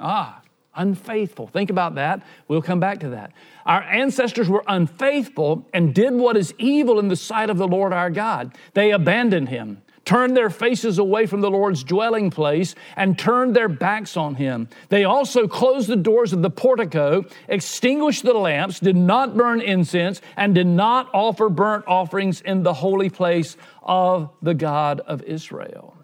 Ah, 0.00 0.40
unfaithful. 0.78 1.48
Think 1.48 1.68
about 1.68 1.96
that. 1.96 2.22
We'll 2.46 2.62
come 2.62 2.80
back 2.80 3.00
to 3.00 3.10
that. 3.10 3.32
Our 3.66 3.82
ancestors 3.82 4.48
were 4.48 4.64
unfaithful 4.66 5.66
and 5.74 5.94
did 5.94 6.14
what 6.14 6.38
is 6.38 6.54
evil 6.56 6.98
in 6.98 7.08
the 7.08 7.16
sight 7.16 7.50
of 7.50 7.58
the 7.58 7.68
Lord 7.68 7.92
our 7.92 8.08
God. 8.08 8.54
They 8.72 8.92
abandoned 8.92 9.50
him, 9.50 9.82
turned 10.06 10.34
their 10.34 10.48
faces 10.48 10.98
away 10.98 11.26
from 11.26 11.42
the 11.42 11.50
Lord's 11.50 11.84
dwelling 11.84 12.30
place, 12.30 12.74
and 12.96 13.18
turned 13.18 13.54
their 13.54 13.68
backs 13.68 14.16
on 14.16 14.36
him. 14.36 14.68
They 14.88 15.04
also 15.04 15.46
closed 15.46 15.88
the 15.88 15.96
doors 15.96 16.32
of 16.32 16.40
the 16.40 16.48
portico, 16.48 17.26
extinguished 17.48 18.22
the 18.22 18.32
lamps, 18.32 18.80
did 18.80 18.96
not 18.96 19.36
burn 19.36 19.60
incense, 19.60 20.22
and 20.36 20.54
did 20.54 20.66
not 20.66 21.10
offer 21.12 21.50
burnt 21.50 21.84
offerings 21.86 22.40
in 22.40 22.62
the 22.62 22.72
holy 22.72 23.10
place 23.10 23.58
of 23.82 24.30
the 24.40 24.54
God 24.54 25.00
of 25.00 25.22
Israel. 25.24 25.97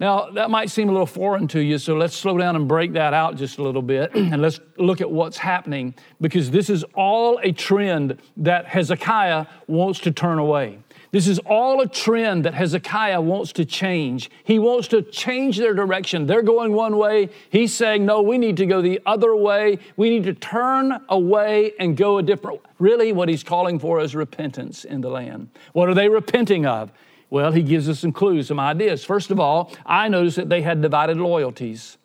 Now, 0.00 0.30
that 0.30 0.50
might 0.50 0.70
seem 0.70 0.88
a 0.88 0.92
little 0.92 1.06
foreign 1.06 1.46
to 1.48 1.60
you, 1.60 1.78
so 1.78 1.94
let's 1.96 2.16
slow 2.16 2.36
down 2.36 2.56
and 2.56 2.66
break 2.66 2.92
that 2.94 3.14
out 3.14 3.36
just 3.36 3.58
a 3.58 3.62
little 3.62 3.82
bit 3.82 4.12
and 4.14 4.42
let's 4.42 4.60
look 4.76 5.00
at 5.00 5.10
what's 5.10 5.38
happening 5.38 5.94
because 6.20 6.50
this 6.50 6.68
is 6.68 6.84
all 6.94 7.38
a 7.42 7.52
trend 7.52 8.18
that 8.36 8.66
Hezekiah 8.66 9.46
wants 9.68 10.00
to 10.00 10.10
turn 10.10 10.38
away. 10.38 10.78
This 11.12 11.28
is 11.28 11.38
all 11.40 11.80
a 11.80 11.86
trend 11.86 12.44
that 12.44 12.54
Hezekiah 12.54 13.20
wants 13.20 13.52
to 13.52 13.64
change. 13.64 14.30
He 14.42 14.58
wants 14.58 14.88
to 14.88 15.00
change 15.00 15.58
their 15.58 15.72
direction. 15.72 16.26
They're 16.26 16.42
going 16.42 16.72
one 16.72 16.96
way. 16.96 17.30
He's 17.50 17.72
saying, 17.72 18.04
no, 18.04 18.20
we 18.20 18.36
need 18.36 18.56
to 18.56 18.66
go 18.66 18.82
the 18.82 19.00
other 19.06 19.36
way. 19.36 19.78
We 19.96 20.10
need 20.10 20.24
to 20.24 20.34
turn 20.34 21.00
away 21.08 21.72
and 21.78 21.96
go 21.96 22.18
a 22.18 22.22
different 22.24 22.60
Really, 22.78 23.12
what 23.12 23.28
he's 23.28 23.44
calling 23.44 23.78
for 23.78 24.00
is 24.00 24.14
repentance 24.14 24.84
in 24.84 25.00
the 25.00 25.08
land. 25.08 25.48
What 25.72 25.88
are 25.88 25.94
they 25.94 26.08
repenting 26.08 26.66
of? 26.66 26.92
Well, 27.34 27.50
he 27.50 27.64
gives 27.64 27.88
us 27.88 27.98
some 27.98 28.12
clues, 28.12 28.46
some 28.46 28.60
ideas. 28.60 29.04
First 29.04 29.32
of 29.32 29.40
all, 29.40 29.72
I 29.84 30.06
noticed 30.06 30.36
that 30.36 30.48
they 30.48 30.62
had 30.62 30.80
divided 30.80 31.16
loyalties. 31.16 31.98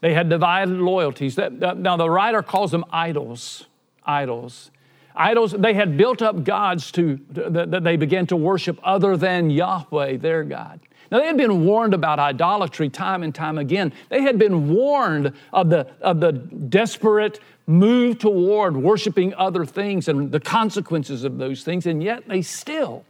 They 0.00 0.14
had 0.14 0.28
divided 0.28 0.78
loyalties. 0.78 1.36
Now, 1.38 1.96
the 1.96 2.10
writer 2.10 2.42
calls 2.42 2.72
them 2.72 2.84
idols. 2.90 3.66
Idols. 4.04 4.72
Idols, 5.14 5.52
they 5.52 5.74
had 5.74 5.96
built 5.96 6.22
up 6.22 6.42
gods 6.42 6.90
to, 6.90 7.20
that 7.30 7.84
they 7.84 7.94
began 7.96 8.26
to 8.26 8.36
worship 8.36 8.80
other 8.82 9.16
than 9.16 9.48
Yahweh, 9.48 10.16
their 10.16 10.42
God. 10.42 10.80
Now, 11.12 11.20
they 11.20 11.26
had 11.26 11.36
been 11.36 11.64
warned 11.64 11.94
about 11.94 12.18
idolatry 12.18 12.88
time 12.88 13.22
and 13.22 13.32
time 13.32 13.58
again. 13.58 13.92
They 14.08 14.22
had 14.22 14.40
been 14.40 14.70
warned 14.70 15.34
of 15.52 15.70
the, 15.70 15.86
of 16.00 16.18
the 16.18 16.32
desperate 16.32 17.38
move 17.68 18.18
toward 18.18 18.76
worshiping 18.76 19.34
other 19.34 19.64
things 19.64 20.08
and 20.08 20.32
the 20.32 20.40
consequences 20.40 21.22
of 21.22 21.38
those 21.38 21.62
things, 21.62 21.86
and 21.86 22.02
yet 22.02 22.26
they 22.26 22.42
still 22.42 23.04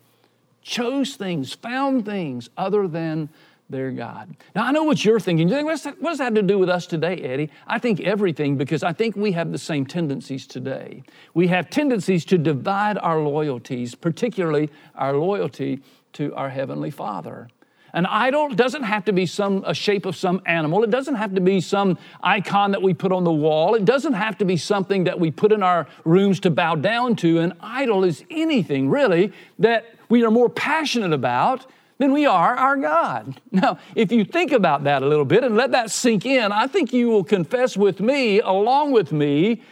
chose 0.68 1.16
things, 1.16 1.54
found 1.54 2.04
things 2.04 2.50
other 2.56 2.87
than 2.87 3.30
their 3.70 3.90
God. 3.90 4.37
Now, 4.54 4.64
I 4.64 4.72
know 4.72 4.84
what 4.84 5.02
you're 5.02 5.18
thinking. 5.18 5.48
You 5.48 5.54
think, 5.54 5.66
what 5.66 6.10
does 6.10 6.18
that 6.18 6.25
have 6.25 6.34
to 6.34 6.42
do 6.42 6.58
with 6.58 6.68
us 6.68 6.87
today, 6.87 7.16
Eddie? 7.16 7.50
I 7.66 7.78
think 7.78 8.00
everything 8.00 8.56
because 8.56 8.82
I 8.82 8.92
think 8.92 9.16
we 9.16 9.32
have 9.32 9.50
the 9.50 9.58
same 9.58 9.87
tendencies 9.87 10.46
today. 10.46 11.02
We 11.32 11.48
have 11.48 11.70
tendencies 11.70 12.25
to 12.26 12.38
divide 12.38 12.98
our 12.98 13.20
loyalties, 13.20 13.94
particularly 13.94 14.70
our 14.94 15.16
loyalty 15.16 15.80
to 16.14 16.34
our 16.34 16.50
Heavenly 16.50 16.90
Father. 16.90 17.48
An 17.94 18.04
idol 18.04 18.50
doesn't 18.50 18.82
have 18.82 19.06
to 19.06 19.12
be 19.14 19.25
some 19.25 19.64
a 19.66 19.72
shape 19.72 20.04
of 20.04 20.14
some 20.16 20.42
animal. 20.44 20.84
It 20.84 20.90
doesn't 20.90 21.14
have 21.14 21.34
to 21.34 21.40
be 21.40 21.62
some 21.62 21.98
icon 22.22 22.72
that 22.72 22.82
we 22.82 22.92
put 22.92 23.12
on 23.12 23.25
the 23.25 23.32
wall. 23.32 23.75
It 23.75 23.87
doesn't 23.87 24.12
have 24.12 24.37
to 24.38 24.44
be 24.44 24.58
something 24.58 25.04
that 25.04 25.18
we 25.18 25.30
put 25.30 25.52
in 25.52 25.62
our 25.62 25.87
rooms 26.04 26.40
to 26.40 26.50
bow 26.50 26.75
down 26.75 27.16
to. 27.16 27.38
An 27.38 27.54
idol 27.62 28.04
is 28.04 28.25
anything 28.30 28.90
really 28.90 29.32
that 29.58 29.87
we 30.09 30.25
are 30.25 30.31
more 30.31 30.49
passionate 30.49 31.12
about 31.12 31.67
than 31.99 32.12
we 32.12 32.27
are 32.27 32.55
our 32.55 32.77
God. 32.77 33.41
Now, 33.50 33.79
if 33.95 34.12
you 34.12 34.25
think 34.25 34.53
about 34.53 34.85
that 34.85 35.03
a 35.03 35.07
little 35.07 35.25
bit 35.25 35.43
and 35.43 35.57
let 35.57 35.73
that 35.73 35.91
sink 35.91 36.25
in, 36.25 36.53
I 36.53 36.67
think 36.67 36.93
you 36.93 37.09
will 37.09 37.25
confess 37.25 37.77
with 37.77 38.00
me, 38.00 38.41
along 38.41 38.93
with 38.93 39.11
me, 39.12 39.62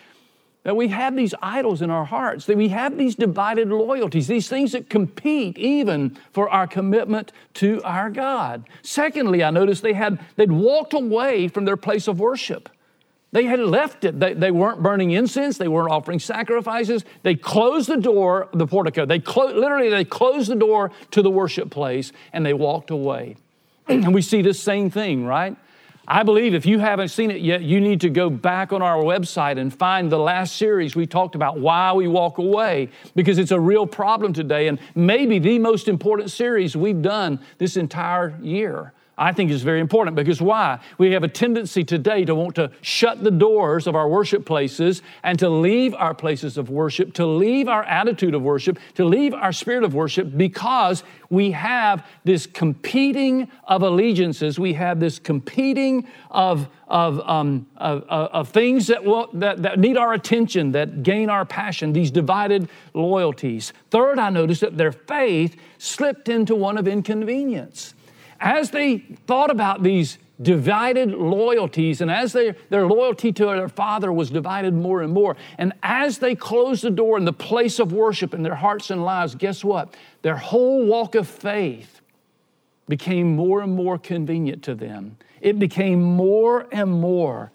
that 0.64 0.74
we 0.74 0.88
have 0.88 1.14
these 1.14 1.32
idols 1.40 1.80
in 1.80 1.90
our 1.90 2.04
hearts, 2.04 2.46
that 2.46 2.56
we 2.56 2.70
have 2.70 2.98
these 2.98 3.14
divided 3.14 3.68
loyalties, 3.68 4.26
these 4.26 4.48
things 4.48 4.72
that 4.72 4.90
compete 4.90 5.56
even 5.56 6.18
for 6.32 6.50
our 6.50 6.66
commitment 6.66 7.30
to 7.54 7.80
our 7.84 8.10
God. 8.10 8.68
Secondly, 8.82 9.44
I 9.44 9.50
noticed 9.50 9.84
they 9.84 9.92
had 9.92 10.18
they'd 10.34 10.50
walked 10.50 10.92
away 10.92 11.46
from 11.46 11.66
their 11.66 11.76
place 11.76 12.08
of 12.08 12.18
worship. 12.18 12.68
They 13.36 13.44
had 13.44 13.60
left 13.60 14.04
it. 14.06 14.18
They, 14.18 14.32
they 14.32 14.50
weren't 14.50 14.82
burning 14.82 15.10
incense. 15.10 15.58
They 15.58 15.68
weren't 15.68 15.90
offering 15.90 16.20
sacrifices. 16.20 17.04
They 17.22 17.34
closed 17.34 17.86
the 17.86 17.98
door, 17.98 18.48
the 18.54 18.66
portico. 18.66 19.04
They 19.04 19.18
clo- 19.18 19.52
literally 19.52 19.90
they 19.90 20.06
closed 20.06 20.48
the 20.48 20.54
door 20.54 20.90
to 21.10 21.20
the 21.20 21.28
worship 21.28 21.68
place 21.68 22.12
and 22.32 22.46
they 22.46 22.54
walked 22.54 22.88
away. 22.88 23.36
and 23.88 24.14
we 24.14 24.22
see 24.22 24.40
this 24.40 24.58
same 24.58 24.88
thing, 24.88 25.26
right? 25.26 25.54
I 26.08 26.22
believe 26.22 26.54
if 26.54 26.64
you 26.64 26.78
haven't 26.78 27.08
seen 27.08 27.30
it 27.30 27.42
yet, 27.42 27.60
you 27.60 27.78
need 27.78 28.00
to 28.00 28.08
go 28.08 28.30
back 28.30 28.72
on 28.72 28.80
our 28.80 29.02
website 29.02 29.58
and 29.58 29.70
find 29.70 30.10
the 30.10 30.18
last 30.18 30.56
series 30.56 30.96
we 30.96 31.06
talked 31.06 31.34
about 31.34 31.60
why 31.60 31.92
we 31.92 32.08
walk 32.08 32.38
away, 32.38 32.88
because 33.14 33.36
it's 33.36 33.50
a 33.50 33.60
real 33.60 33.86
problem 33.86 34.32
today 34.32 34.66
and 34.66 34.78
maybe 34.94 35.38
the 35.38 35.58
most 35.58 35.88
important 35.88 36.30
series 36.30 36.74
we've 36.74 37.02
done 37.02 37.38
this 37.58 37.76
entire 37.76 38.38
year. 38.40 38.94
I 39.18 39.32
think 39.32 39.50
is 39.50 39.62
very 39.62 39.80
important 39.80 40.14
because 40.14 40.42
why? 40.42 40.78
We 40.98 41.12
have 41.12 41.22
a 41.22 41.28
tendency 41.28 41.84
today 41.84 42.26
to 42.26 42.34
want 42.34 42.54
to 42.56 42.70
shut 42.82 43.24
the 43.24 43.30
doors 43.30 43.86
of 43.86 43.94
our 43.94 44.06
worship 44.06 44.44
places 44.44 45.00
and 45.22 45.38
to 45.38 45.48
leave 45.48 45.94
our 45.94 46.12
places 46.12 46.58
of 46.58 46.68
worship, 46.68 47.14
to 47.14 47.24
leave 47.24 47.66
our 47.66 47.82
attitude 47.84 48.34
of 48.34 48.42
worship, 48.42 48.78
to 48.94 49.06
leave 49.06 49.32
our 49.32 49.52
spirit 49.52 49.84
of 49.84 49.94
worship 49.94 50.36
because 50.36 51.02
we 51.30 51.52
have 51.52 52.06
this 52.24 52.46
competing 52.46 53.50
of 53.64 53.82
allegiances. 53.82 54.58
We 54.58 54.74
have 54.74 55.00
this 55.00 55.18
competing 55.18 56.06
of, 56.30 56.68
of, 56.86 57.20
um, 57.20 57.66
of, 57.78 58.02
of, 58.04 58.50
things 58.50 58.86
that, 58.88 59.02
will, 59.02 59.30
that, 59.32 59.62
that 59.62 59.78
need 59.78 59.96
our 59.96 60.12
attention, 60.12 60.72
that 60.72 61.02
gain 61.02 61.30
our 61.30 61.46
passion, 61.46 61.94
these 61.94 62.10
divided 62.10 62.68
loyalties. 62.92 63.72
Third, 63.90 64.18
I 64.18 64.28
noticed 64.28 64.60
that 64.60 64.76
their 64.76 64.92
faith 64.92 65.56
slipped 65.78 66.28
into 66.28 66.54
one 66.54 66.76
of 66.76 66.86
inconvenience 66.86 67.94
as 68.40 68.70
they 68.70 68.98
thought 69.26 69.50
about 69.50 69.82
these 69.82 70.18
divided 70.40 71.12
loyalties, 71.12 72.00
and 72.00 72.10
as 72.10 72.32
they, 72.32 72.54
their 72.68 72.86
loyalty 72.86 73.32
to 73.32 73.46
their 73.46 73.68
father 73.68 74.12
was 74.12 74.30
divided 74.30 74.74
more 74.74 75.00
and 75.02 75.12
more, 75.12 75.36
and 75.56 75.72
as 75.82 76.18
they 76.18 76.34
closed 76.34 76.82
the 76.82 76.90
door 76.90 77.16
in 77.16 77.24
the 77.24 77.32
place 77.32 77.78
of 77.78 77.92
worship 77.92 78.34
in 78.34 78.42
their 78.42 78.54
hearts 78.54 78.90
and 78.90 79.02
lives, 79.04 79.34
guess 79.34 79.64
what? 79.64 79.94
Their 80.22 80.36
whole 80.36 80.84
walk 80.84 81.14
of 81.14 81.26
faith 81.26 82.00
became 82.88 83.34
more 83.34 83.62
and 83.62 83.72
more 83.72 83.98
convenient 83.98 84.62
to 84.64 84.74
them. 84.74 85.16
It 85.40 85.58
became 85.58 86.02
more 86.02 86.66
and 86.70 86.90
more 86.90 87.50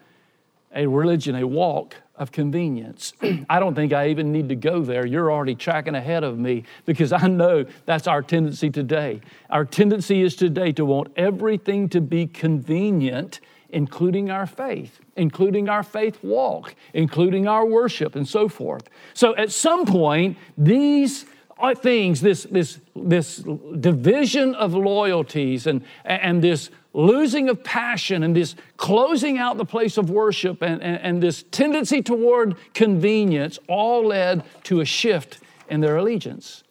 a 0.74 0.86
religion, 0.86 1.36
a 1.36 1.46
walk 1.46 1.96
of 2.16 2.30
convenience. 2.30 3.14
I 3.50 3.58
don't 3.58 3.74
think 3.74 3.92
I 3.92 4.08
even 4.08 4.32
need 4.32 4.48
to 4.50 4.56
go 4.56 4.82
there. 4.82 5.06
You're 5.06 5.32
already 5.32 5.54
tracking 5.54 5.94
ahead 5.94 6.24
of 6.24 6.38
me 6.38 6.64
because 6.84 7.12
I 7.12 7.26
know 7.26 7.64
that's 7.86 8.06
our 8.06 8.22
tendency 8.22 8.70
today. 8.70 9.20
Our 9.50 9.64
tendency 9.64 10.22
is 10.22 10.36
today 10.36 10.72
to 10.72 10.84
want 10.84 11.12
everything 11.16 11.88
to 11.90 12.00
be 12.00 12.26
convenient, 12.26 13.40
including 13.70 14.30
our 14.30 14.46
faith, 14.46 15.00
including 15.16 15.68
our 15.68 15.82
faith 15.82 16.22
walk, 16.22 16.74
including 16.92 17.48
our 17.48 17.64
worship, 17.64 18.14
and 18.14 18.28
so 18.28 18.48
forth. 18.48 18.88
So 19.14 19.34
at 19.36 19.50
some 19.50 19.86
point, 19.86 20.36
these 20.58 21.24
uh, 21.58 21.74
things, 21.74 22.20
this, 22.20 22.44
this, 22.50 22.80
this 22.94 23.36
division 23.78 24.54
of 24.56 24.74
loyalties 24.74 25.66
and, 25.66 25.84
and 26.04 26.42
this 26.42 26.70
losing 26.92 27.48
of 27.48 27.64
passion 27.64 28.22
and 28.22 28.36
this 28.36 28.54
closing 28.76 29.38
out 29.38 29.56
the 29.56 29.64
place 29.64 29.96
of 29.96 30.10
worship 30.10 30.62
and, 30.62 30.82
and, 30.82 31.00
and, 31.00 31.22
this 31.22 31.44
tendency 31.50 32.02
toward 32.02 32.56
convenience 32.74 33.58
all 33.66 34.06
led 34.06 34.42
to 34.64 34.80
a 34.80 34.84
shift 34.84 35.38
in 35.68 35.80
their 35.80 35.96
allegiance. 35.96 36.62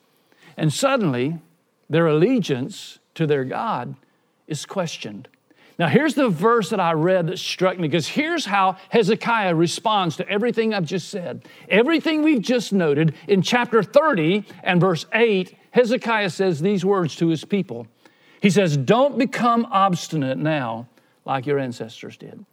And 0.58 0.72
suddenly, 0.72 1.40
their 1.90 2.08
allegiance 2.08 3.00
to 3.16 3.26
their 3.26 3.44
God 3.44 3.96
is 4.48 4.66
questioned. 4.66 5.28
Now, 5.80 5.88
here's 5.88 6.14
the 6.14 6.30
verse 6.30 6.70
that 6.70 6.80
I 6.80 6.94
read 6.94 7.28
that 7.28 7.40
struck 7.40 7.80
me 7.80 7.88
because 7.88 8.08
here's 8.08 8.46
how 8.46 8.78
Hezekiah 8.90 9.56
responds 9.56 10.18
to 10.18 10.30
everything 10.30 10.74
I've 10.74 10.86
just 10.86 11.10
said. 11.10 11.46
Everything 11.70 12.22
we've 12.22 12.42
just 12.42 12.72
noted 12.72 13.16
in 13.28 13.42
chapter 13.42 13.82
30 13.82 14.46
and 14.64 14.80
verse 14.80 15.08
8, 15.12 15.58
Hezekiah 15.72 16.30
says 16.30 16.60
these 16.60 16.86
words 16.86 17.16
to 17.16 17.30
his 17.30 17.44
people. 17.46 17.88
He 18.42 18.50
says, 18.50 18.76
Don't 18.76 19.18
become 19.18 19.66
obstinate 19.72 20.38
now 20.38 20.88
like 21.24 21.46
your 21.46 21.60
ancestors 21.60 22.18
did. 22.18 22.44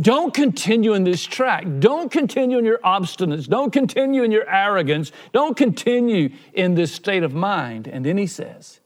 Don't 0.00 0.34
continue 0.34 0.94
in 0.94 1.04
this 1.04 1.24
track. 1.24 1.64
Don't 1.78 2.10
continue 2.10 2.58
in 2.58 2.64
your 2.64 2.78
obstinance. 2.78 3.48
Don't 3.48 3.72
continue 3.72 4.22
in 4.22 4.30
your 4.30 4.48
arrogance. 4.48 5.12
Don't 5.32 5.56
continue 5.56 6.30
in 6.52 6.74
this 6.74 6.92
state 6.92 7.22
of 7.22 7.32
mind. 7.32 7.86
And 7.86 8.04
then 8.04 8.18
he 8.18 8.26
says, 8.26 8.80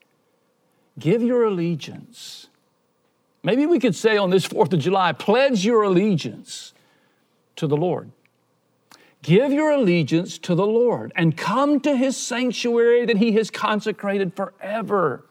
Give 0.99 1.23
your 1.23 1.45
allegiance. 1.45 2.49
Maybe 3.43 3.67
we 3.67 3.79
could 3.79 3.95
say 3.95 4.17
on 4.17 4.31
this 4.31 4.47
4th 4.47 4.73
of 4.73 4.79
July, 4.81 5.13
pledge 5.13 5.65
your 5.65 5.83
allegiance 5.83 6.73
to 7.57 7.67
the 7.67 7.77
Lord. 7.77 8.11
Give 9.23 9.53
your 9.53 9.71
allegiance 9.71 10.39
to 10.39 10.55
the 10.55 10.67
Lord 10.67 11.13
and 11.15 11.37
come 11.37 11.81
to 11.81 11.97
his 11.97 12.17
sanctuary 12.17 13.07
that 13.07 13.17
he 13.17 13.33
has 13.33 13.51
consecrated 13.51 14.35
forever. 14.35 15.25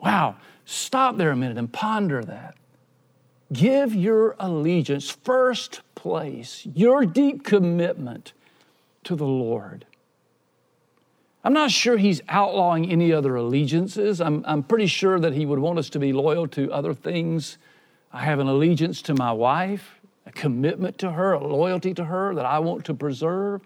Wow, 0.00 0.36
stop 0.64 1.16
there 1.16 1.30
a 1.30 1.36
minute 1.36 1.58
and 1.58 1.72
ponder 1.72 2.22
that. 2.24 2.56
Give 3.52 3.94
your 3.94 4.34
allegiance, 4.38 5.10
first 5.10 5.80
place, 5.94 6.66
your 6.74 7.06
deep 7.06 7.44
commitment 7.44 8.32
to 9.04 9.14
the 9.14 9.26
Lord. 9.26 9.86
I'm 11.44 11.52
not 11.52 11.70
sure 11.70 11.96
he's 11.96 12.20
outlawing 12.28 12.90
any 12.90 13.12
other 13.12 13.36
allegiances. 13.36 14.20
I'm, 14.20 14.44
I'm 14.48 14.64
pretty 14.64 14.88
sure 14.88 15.20
that 15.20 15.32
he 15.32 15.46
would 15.46 15.60
want 15.60 15.78
us 15.78 15.88
to 15.90 16.00
be 16.00 16.12
loyal 16.12 16.48
to 16.48 16.72
other 16.72 16.92
things. 16.92 17.56
I 18.12 18.24
have 18.24 18.40
an 18.40 18.48
allegiance 18.48 19.00
to 19.02 19.14
my 19.14 19.30
wife, 19.30 20.00
a 20.26 20.32
commitment 20.32 20.98
to 20.98 21.12
her, 21.12 21.34
a 21.34 21.46
loyalty 21.46 21.94
to 21.94 22.04
her 22.06 22.34
that 22.34 22.44
I 22.44 22.58
want 22.58 22.84
to 22.86 22.94
preserve. 22.94 23.60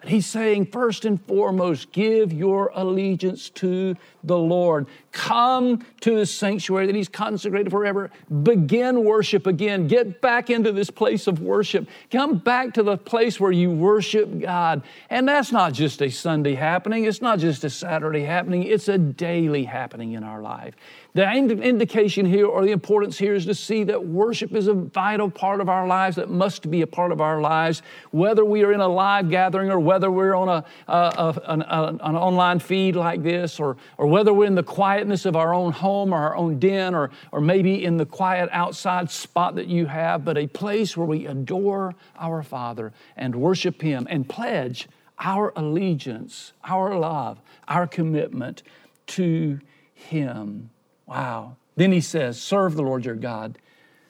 But 0.00 0.10
he's 0.10 0.26
saying, 0.26 0.66
first 0.66 1.04
and 1.04 1.20
foremost, 1.26 1.90
give 1.90 2.32
your 2.32 2.70
allegiance 2.74 3.50
to 3.50 3.96
the 4.22 4.38
Lord. 4.38 4.86
Come 5.10 5.84
to 6.02 6.16
the 6.16 6.26
sanctuary 6.26 6.86
that 6.86 6.94
He's 6.94 7.08
consecrated 7.08 7.70
forever. 7.70 8.10
Begin 8.44 9.02
worship 9.02 9.48
again. 9.48 9.88
Get 9.88 10.20
back 10.20 10.50
into 10.50 10.70
this 10.70 10.90
place 10.90 11.26
of 11.26 11.40
worship. 11.40 11.88
Come 12.12 12.38
back 12.38 12.74
to 12.74 12.84
the 12.84 12.96
place 12.96 13.40
where 13.40 13.50
you 13.50 13.72
worship 13.72 14.40
God. 14.40 14.82
And 15.10 15.26
that's 15.26 15.50
not 15.50 15.72
just 15.72 16.00
a 16.02 16.10
Sunday 16.10 16.54
happening, 16.54 17.04
it's 17.04 17.20
not 17.20 17.40
just 17.40 17.64
a 17.64 17.70
Saturday 17.70 18.22
happening, 18.22 18.62
it's 18.62 18.88
a 18.88 18.98
daily 18.98 19.64
happening 19.64 20.12
in 20.12 20.22
our 20.22 20.40
life. 20.40 20.74
The 21.18 21.28
indication 21.32 22.26
here 22.26 22.46
or 22.46 22.64
the 22.64 22.70
importance 22.70 23.18
here 23.18 23.34
is 23.34 23.44
to 23.46 23.54
see 23.56 23.82
that 23.82 24.06
worship 24.06 24.54
is 24.54 24.68
a 24.68 24.72
vital 24.72 25.28
part 25.28 25.60
of 25.60 25.68
our 25.68 25.84
lives 25.84 26.14
that 26.14 26.30
must 26.30 26.70
be 26.70 26.82
a 26.82 26.86
part 26.86 27.10
of 27.10 27.20
our 27.20 27.40
lives, 27.40 27.82
whether 28.12 28.44
we 28.44 28.62
are 28.62 28.72
in 28.72 28.78
a 28.78 28.86
live 28.86 29.28
gathering 29.28 29.68
or 29.68 29.80
whether 29.80 30.12
we're 30.12 30.36
on 30.36 30.48
a, 30.48 30.64
a, 30.86 30.94
a 30.94 31.42
an, 31.46 31.62
an 31.62 32.16
online 32.16 32.60
feed 32.60 32.94
like 32.94 33.24
this 33.24 33.58
or, 33.58 33.76
or 33.96 34.06
whether 34.06 34.32
we're 34.32 34.46
in 34.46 34.54
the 34.54 34.62
quietness 34.62 35.26
of 35.26 35.34
our 35.34 35.52
own 35.52 35.72
home 35.72 36.14
or 36.14 36.18
our 36.18 36.36
own 36.36 36.60
den 36.60 36.94
or, 36.94 37.10
or 37.32 37.40
maybe 37.40 37.84
in 37.84 37.96
the 37.96 38.06
quiet 38.06 38.48
outside 38.52 39.10
spot 39.10 39.56
that 39.56 39.66
you 39.66 39.86
have, 39.86 40.24
but 40.24 40.38
a 40.38 40.46
place 40.46 40.96
where 40.96 41.08
we 41.08 41.26
adore 41.26 41.96
our 42.16 42.44
Father 42.44 42.92
and 43.16 43.34
worship 43.34 43.82
Him 43.82 44.06
and 44.08 44.28
pledge 44.28 44.88
our 45.18 45.52
allegiance, 45.56 46.52
our 46.62 46.96
love, 46.96 47.40
our 47.66 47.88
commitment 47.88 48.62
to 49.08 49.58
Him. 49.94 50.70
Wow. 51.08 51.56
Then 51.76 51.92
He 51.92 52.00
says, 52.00 52.40
Serve 52.40 52.74
the 52.76 52.82
Lord 52.82 53.04
your 53.04 53.16
God 53.16 53.58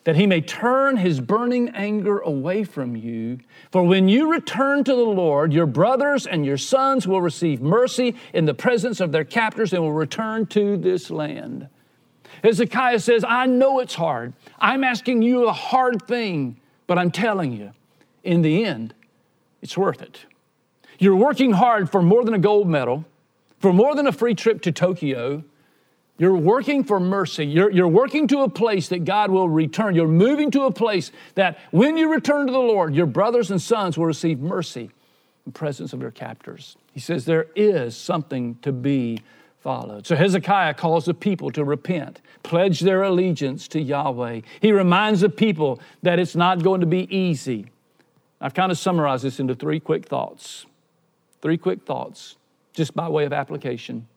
that 0.09 0.17
he 0.17 0.27
may 0.27 0.41
turn 0.41 0.97
his 0.97 1.21
burning 1.21 1.69
anger 1.75 2.21
away 2.21 2.65
from 2.65 2.97
you. 2.97 3.39
For 3.71 3.83
when 3.83 4.09
you 4.09 4.33
return 4.33 4.83
to 4.85 4.95
the 4.95 5.03
Lord, 5.03 5.53
your 5.53 5.67
brothers 5.67 6.27
and 6.27 6.47
your 6.47 6.57
sons 6.57 7.07
will 7.07 7.21
receive 7.21 7.61
mercy 7.61 8.15
in 8.33 8.47
the 8.47 8.55
presence 8.55 9.01
of 9.01 9.13
their 9.13 9.27
captors 9.27 9.75
and 9.75 9.83
will 9.83 9.93
return 9.93 10.47
to 10.47 10.79
this 10.79 11.11
land. 11.11 11.69
Hezekiah 12.43 13.01
says, 13.01 13.23
I 13.23 13.45
know 13.45 13.81
it's 13.81 13.97
hard. 13.97 14.33
I'm 14.59 14.83
asking 14.83 15.21
you 15.21 15.47
a 15.47 15.53
hard 15.53 16.01
thing, 16.07 16.59
but 16.87 16.97
I'm 16.97 17.11
telling 17.11 17.53
you, 17.53 17.73
in 18.25 18.41
the 18.41 18.65
end, 18.65 18.95
it's 19.61 19.77
worth 19.77 20.01
it. 20.01 20.25
You're 20.99 21.17
working 21.17 21.53
hard 21.53 21.91
for 21.91 22.01
more 22.01 22.25
than 22.25 22.33
a 22.33 22.39
gold 22.39 22.67
medal, 22.67 23.05
for 23.59 23.75
more 23.75 23.95
than 23.95 24.07
a 24.07 24.13
free 24.13 24.35
trip 24.35 24.63
to 24.63 24.73
Tokyo, 24.73 25.45
You're 26.19 26.37
working 26.37 26.83
for 26.83 26.99
mercy. 26.99 27.47
You're, 27.47 27.71
you're 27.71 27.89
working 27.89 28.27
to 28.29 28.41
a 28.41 28.49
place 28.49 28.89
that 28.89 29.05
God 29.05 29.31
will 29.31 29.49
return. 29.49 29.95
You're 29.95 30.09
moving 30.09 30.51
to 30.51 30.63
a 30.63 30.73
place 30.73 31.13
that 31.37 31.59
when 31.71 31.97
you 31.97 32.13
return 32.13 32.47
to 32.47 32.53
the 32.53 32.59
Lord, 32.59 32.95
your 32.95 33.07
brothers 33.07 33.53
and 33.53 33.63
sons 33.63 33.97
will 33.97 34.07
receive 34.07 34.41
mercy 34.41 34.91
in 35.47 35.53
presence 35.53 35.93
of 35.93 36.01
their 36.01 36.11
captors. 36.11 36.77
He 36.93 36.99
says 36.99 37.25
there 37.25 37.47
is 37.55 37.97
something 37.97 38.57
to 38.63 38.73
be 38.73 39.23
followed. 39.61 40.07
So 40.07 40.17
Hezekiah 40.17 40.75
calls 40.75 41.05
the 41.05 41.15
people 41.15 41.51
to 41.53 41.65
repent, 41.65 42.21
pledge 42.43 42.81
their 42.81 43.03
allegiance 43.03 43.69
to 43.69 43.81
Yahweh. 43.81 44.41
He 44.61 44.73
reminds 44.73 45.21
the 45.21 45.29
people 45.29 45.81
that 46.03 46.19
it's 46.19 46.35
not 46.35 46.63
going 46.63 46.81
to 46.81 46.87
be 46.87 47.15
easy. 47.17 47.67
I've 48.41 48.55
kind 48.55 48.73
of 48.73 48.79
summarized 48.79 49.25
this 49.25 49.39
into 49.39 49.55
three 49.55 49.79
quick 49.79 50.07
thoughts. 50.07 50.67
Three 51.43 51.59
quick 51.59 51.83
thoughts, 51.83 52.37
just 52.73 52.95
by 52.95 53.09
way 53.09 53.25
of 53.25 53.33
application. 53.33 54.09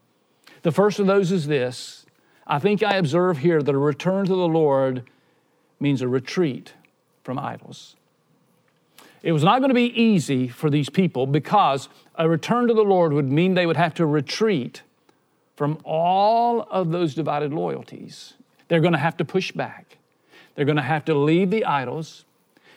The 0.63 0.71
first 0.71 1.00
of 1.00 1.08
those 1.08 1.32
is 1.32 1.47
this 1.47 2.06
I 2.45 2.60
think 2.60 2.84
I 2.84 2.95
observe 2.95 3.39
here 3.39 3.62
that 3.62 3.76
a 3.76 3.78
return 3.78 4.26
to 4.26 4.36
the 4.36 4.47
Lord 4.47 5.04
means 5.80 6.02
a 6.02 6.08
retreat 6.08 6.74
from 7.24 7.39
idols. 7.39 7.95
It 9.24 9.32
was 9.32 9.43
not 9.43 9.60
going 9.60 9.69
to 9.69 9.76
be 9.76 10.02
easy 10.02 10.47
for 10.47 10.69
these 10.69 10.89
people 10.89 11.28
because 11.28 11.89
a 12.15 12.28
return 12.28 12.67
to 12.67 12.74
the 12.74 12.84
Lord 12.84 13.13
would 13.13 13.32
mean 13.32 13.54
they 13.54 13.67
would 13.67 13.78
have 13.78 13.93
to 13.95 14.06
retreat 14.06 14.82
from 15.56 15.80
all 15.84 16.62
of 16.71 16.91
those 16.91 17.13
divided 17.13 17.54
loyalties. 17.54 18.34
They're 18.67 18.80
going 18.80 18.93
to 18.93 19.00
have 19.00 19.17
to 19.17 19.26
push 19.26 19.52
back. 19.52 19.97
They're 20.56 20.65
going 20.65 20.78
to 20.78 20.82
have 20.82 21.06
to 21.06 21.13
leave 21.13 21.52
the 21.52 21.65
idols. 21.65 22.26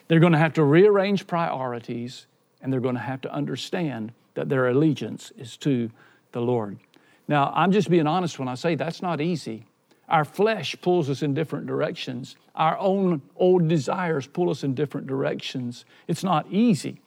They're 0.09 0.21
going 0.21 0.33
to 0.33 0.39
have 0.39 0.53
to 0.55 0.65
rearrange 0.65 1.27
priorities. 1.27 2.27
And 2.61 2.73
they're 2.73 2.81
going 2.81 2.95
to 2.95 3.01
have 3.01 3.23
to 3.23 3.33
understand 3.33 4.13
that 4.35 4.49
their 4.49 4.69
allegiance 4.69 5.33
is 5.39 5.57
to 5.59 5.91
the 6.33 6.41
Lord. 6.41 6.79
Now, 7.27 7.53
I'm 7.55 7.73
just 7.73 7.89
being 7.89 8.07
honest 8.07 8.39
when 8.39 8.49
I 8.49 8.55
say 8.55 8.75
that's 8.75 9.03
not 9.03 9.21
easy. 9.21 9.67
Our 10.09 10.25
flesh 10.25 10.77
pulls 10.83 11.09
us 11.09 11.23
in 11.23 11.33
different 11.33 11.67
directions. 11.67 12.37
Our 12.55 12.79
own 12.79 13.23
old 13.37 13.69
desires 13.69 14.27
pull 14.27 14.51
us 14.51 14.63
in 14.63 14.75
different 14.75 15.07
directions. 15.07 15.85
It's 16.07 16.23
not 16.23 16.47
easy, 16.51 17.01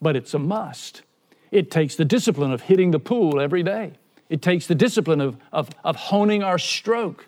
but 0.00 0.14
it's 0.14 0.34
a 0.34 0.38
must. 0.38 1.02
It 1.50 1.70
takes 1.70 1.96
the 1.96 2.04
discipline 2.04 2.52
of 2.52 2.62
hitting 2.62 2.92
the 2.92 3.00
pool 3.00 3.40
every 3.40 3.62
day. 3.62 3.92
It 4.28 4.42
takes 4.42 4.66
the 4.66 4.74
discipline 4.74 5.20
of, 5.20 5.36
of, 5.52 5.70
of 5.82 5.96
honing 5.96 6.42
our 6.42 6.58
stroke 6.58 7.26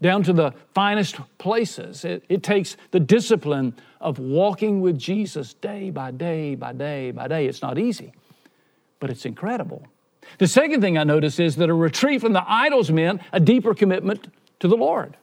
down 0.00 0.22
to 0.24 0.32
the 0.32 0.52
finest 0.74 1.16
places. 1.38 2.04
It, 2.04 2.24
it 2.28 2.42
takes 2.42 2.76
the 2.90 3.00
discipline 3.00 3.74
of 4.00 4.18
walking 4.18 4.80
with 4.80 4.98
Jesus 4.98 5.54
day 5.54 5.90
by 5.90 6.10
day 6.10 6.54
by 6.54 6.72
day 6.72 7.10
by 7.10 7.28
day. 7.28 7.46
It's 7.46 7.62
not 7.62 7.78
easy, 7.78 8.12
but 9.00 9.10
it's 9.10 9.24
incredible. 9.24 9.86
The 10.38 10.46
second 10.46 10.80
thing 10.80 10.98
I 10.98 11.04
notice 11.04 11.38
is 11.38 11.56
that 11.56 11.68
a 11.68 11.74
retreat 11.74 12.20
from 12.20 12.32
the 12.32 12.44
idols 12.46 12.90
meant 12.90 13.22
a 13.32 13.40
deeper 13.40 13.74
commitment 13.74 14.32
to 14.60 14.68
the 14.68 14.76
Lord. 14.76 15.16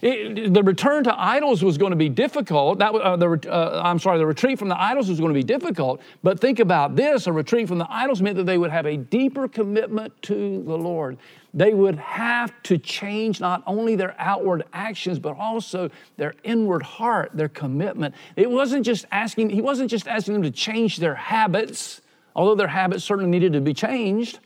It, 0.00 0.54
the 0.54 0.62
return 0.62 1.04
to 1.04 1.20
idols 1.20 1.64
was 1.64 1.76
going 1.76 1.90
to 1.90 1.96
be 1.96 2.08
difficult. 2.08 2.78
That, 2.78 2.94
uh, 2.94 3.16
the, 3.16 3.50
uh, 3.50 3.82
I'm 3.84 3.98
sorry, 3.98 4.18
the 4.18 4.26
retreat 4.26 4.58
from 4.58 4.68
the 4.68 4.80
idols 4.80 5.08
was 5.08 5.18
going 5.18 5.32
to 5.32 5.38
be 5.38 5.42
difficult. 5.42 6.00
But 6.22 6.38
think 6.38 6.60
about 6.60 6.94
this 6.94 7.26
a 7.26 7.32
retreat 7.32 7.66
from 7.66 7.78
the 7.78 7.86
idols 7.90 8.22
meant 8.22 8.36
that 8.36 8.46
they 8.46 8.58
would 8.58 8.70
have 8.70 8.86
a 8.86 8.96
deeper 8.96 9.48
commitment 9.48 10.20
to 10.22 10.62
the 10.62 10.76
Lord. 10.76 11.18
They 11.52 11.74
would 11.74 11.96
have 11.96 12.52
to 12.64 12.78
change 12.78 13.40
not 13.40 13.62
only 13.66 13.96
their 13.96 14.14
outward 14.18 14.64
actions, 14.72 15.18
but 15.18 15.36
also 15.36 15.90
their 16.16 16.34
inward 16.44 16.82
heart, 16.82 17.32
their 17.34 17.48
commitment. 17.48 18.14
It 18.36 18.50
wasn't 18.50 18.86
just 18.86 19.06
asking, 19.10 19.50
he 19.50 19.62
wasn't 19.62 19.90
just 19.90 20.06
asking 20.06 20.34
them 20.34 20.42
to 20.44 20.50
change 20.50 20.98
their 20.98 21.16
habits, 21.16 22.02
although 22.38 22.54
their 22.54 22.68
habits 22.68 23.02
certainly 23.02 23.28
needed 23.28 23.52
to 23.52 23.60
be 23.60 23.74
changed. 23.74 24.38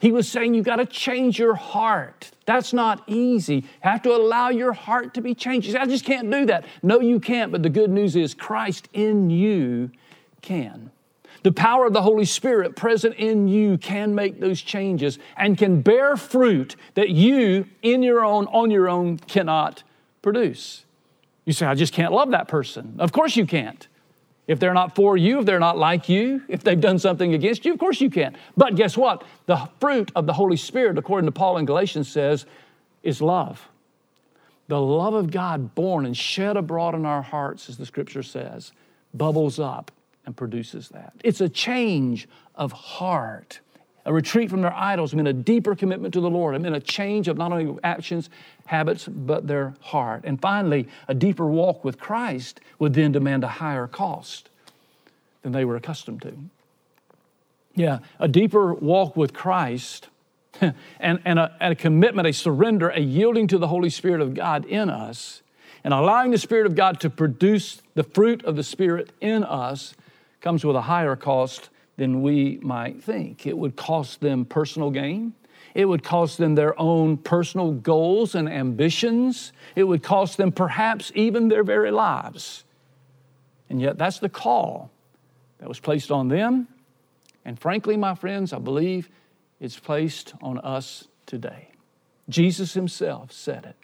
He 0.00 0.12
was 0.12 0.28
saying 0.28 0.52
you've 0.52 0.66
got 0.66 0.76
to 0.76 0.84
change 0.84 1.38
your 1.38 1.54
heart. 1.54 2.30
That's 2.44 2.74
not 2.74 3.02
easy. 3.06 3.54
You 3.54 3.62
have 3.80 4.02
to 4.02 4.14
allow 4.14 4.50
your 4.50 4.74
heart 4.74 5.14
to 5.14 5.22
be 5.22 5.34
changed. 5.34 5.72
Say, 5.72 5.78
I 5.78 5.86
just 5.86 6.04
can't 6.04 6.30
do 6.30 6.44
that. 6.46 6.66
No, 6.82 7.00
you 7.00 7.18
can't, 7.18 7.50
but 7.50 7.62
the 7.62 7.70
good 7.70 7.90
news 7.90 8.16
is 8.16 8.34
Christ 8.34 8.88
in 8.92 9.30
you 9.30 9.90
can. 10.42 10.90
The 11.42 11.52
power 11.52 11.86
of 11.86 11.94
the 11.94 12.02
Holy 12.02 12.26
Spirit 12.26 12.76
present 12.76 13.14
in 13.14 13.48
you 13.48 13.78
can 13.78 14.14
make 14.14 14.38
those 14.38 14.60
changes 14.60 15.18
and 15.34 15.56
can 15.56 15.80
bear 15.80 16.18
fruit 16.18 16.76
that 16.94 17.08
you 17.08 17.66
in 17.80 18.02
your 18.02 18.22
own 18.22 18.46
on 18.48 18.70
your 18.70 18.90
own 18.90 19.16
cannot 19.16 19.84
produce. 20.20 20.84
You 21.46 21.54
say 21.54 21.64
I 21.64 21.74
just 21.76 21.94
can't 21.94 22.12
love 22.12 22.32
that 22.32 22.46
person. 22.46 22.96
Of 22.98 23.12
course 23.12 23.36
you 23.36 23.46
can't. 23.46 23.88
If 24.46 24.58
they're 24.58 24.74
not 24.74 24.94
for 24.94 25.16
you, 25.16 25.38
if 25.38 25.46
they're 25.46 25.60
not 25.60 25.78
like 25.78 26.08
you, 26.08 26.42
if 26.48 26.64
they've 26.64 26.80
done 26.80 26.98
something 26.98 27.34
against 27.34 27.64
you, 27.64 27.72
of 27.72 27.78
course 27.78 28.00
you 28.00 28.10
can. 28.10 28.36
But 28.56 28.74
guess 28.74 28.96
what? 28.96 29.24
The 29.46 29.68
fruit 29.80 30.10
of 30.16 30.26
the 30.26 30.32
Holy 30.32 30.56
Spirit, 30.56 30.98
according 30.98 31.26
to 31.26 31.32
Paul 31.32 31.58
in 31.58 31.64
Galatians, 31.64 32.10
says, 32.10 32.44
is 33.02 33.22
love. 33.22 33.68
The 34.68 34.80
love 34.80 35.14
of 35.14 35.30
God 35.30 35.74
born 35.74 36.06
and 36.06 36.16
shed 36.16 36.56
abroad 36.56 36.94
in 36.94 37.04
our 37.04 37.22
hearts, 37.22 37.68
as 37.68 37.76
the 37.76 37.86
scripture 37.86 38.22
says, 38.22 38.72
bubbles 39.14 39.58
up 39.60 39.90
and 40.26 40.36
produces 40.36 40.88
that. 40.88 41.12
It's 41.22 41.40
a 41.40 41.48
change 41.48 42.28
of 42.54 42.72
heart. 42.72 43.60
A 44.04 44.12
retreat 44.12 44.50
from 44.50 44.62
their 44.62 44.74
idols 44.74 45.14
meant 45.14 45.28
a 45.28 45.32
deeper 45.32 45.76
commitment 45.76 46.12
to 46.14 46.20
the 46.20 46.30
Lord. 46.30 46.56
It 46.56 46.58
meant 46.58 46.74
a 46.74 46.80
change 46.80 47.28
of 47.28 47.36
not 47.36 47.52
only 47.52 47.78
actions, 47.84 48.30
habits, 48.66 49.06
but 49.06 49.46
their 49.46 49.74
heart. 49.80 50.22
And 50.24 50.40
finally, 50.40 50.88
a 51.06 51.14
deeper 51.14 51.46
walk 51.46 51.84
with 51.84 52.00
Christ 52.00 52.60
would 52.80 52.94
then 52.94 53.12
demand 53.12 53.44
a 53.44 53.48
higher 53.48 53.86
cost 53.86 54.48
than 55.42 55.52
they 55.52 55.64
were 55.64 55.76
accustomed 55.76 56.22
to. 56.22 56.34
Yeah, 57.74 58.00
a 58.18 58.28
deeper 58.28 58.74
walk 58.74 59.16
with 59.16 59.32
Christ 59.32 60.08
and, 60.60 61.20
and, 61.24 61.38
a, 61.38 61.56
and 61.60 61.72
a 61.72 61.76
commitment, 61.76 62.26
a 62.26 62.32
surrender, 62.32 62.90
a 62.90 63.00
yielding 63.00 63.46
to 63.48 63.58
the 63.58 63.68
Holy 63.68 63.90
Spirit 63.90 64.20
of 64.20 64.34
God 64.34 64.64
in 64.64 64.90
us, 64.90 65.42
and 65.84 65.94
allowing 65.94 66.32
the 66.32 66.38
Spirit 66.38 66.66
of 66.66 66.74
God 66.74 67.00
to 67.00 67.10
produce 67.10 67.82
the 67.94 68.02
fruit 68.02 68.44
of 68.44 68.56
the 68.56 68.62
Spirit 68.62 69.10
in 69.20 69.44
us 69.44 69.94
comes 70.40 70.64
with 70.64 70.76
a 70.76 70.82
higher 70.82 71.16
cost 71.16 71.70
than 71.96 72.22
we 72.22 72.58
might 72.62 73.02
think. 73.02 73.46
It 73.46 73.56
would 73.56 73.76
cost 73.76 74.20
them 74.20 74.44
personal 74.44 74.90
gain. 74.90 75.34
It 75.74 75.86
would 75.86 76.02
cost 76.02 76.38
them 76.38 76.54
their 76.54 76.78
own 76.78 77.16
personal 77.16 77.72
goals 77.72 78.34
and 78.34 78.48
ambitions. 78.48 79.52
It 79.74 79.84
would 79.84 80.02
cost 80.02 80.36
them 80.36 80.52
perhaps 80.52 81.12
even 81.14 81.48
their 81.48 81.64
very 81.64 81.90
lives. 81.90 82.64
And 83.70 83.80
yet, 83.80 83.96
that's 83.96 84.18
the 84.18 84.28
call 84.28 84.90
that 85.58 85.68
was 85.68 85.80
placed 85.80 86.10
on 86.10 86.28
them. 86.28 86.68
And 87.44 87.58
frankly, 87.58 87.96
my 87.96 88.14
friends, 88.14 88.52
I 88.52 88.58
believe 88.58 89.08
it's 89.60 89.78
placed 89.78 90.34
on 90.42 90.58
us 90.58 91.08
today. 91.24 91.68
Jesus 92.28 92.74
Himself 92.74 93.32
said 93.32 93.64
it. 93.64 93.76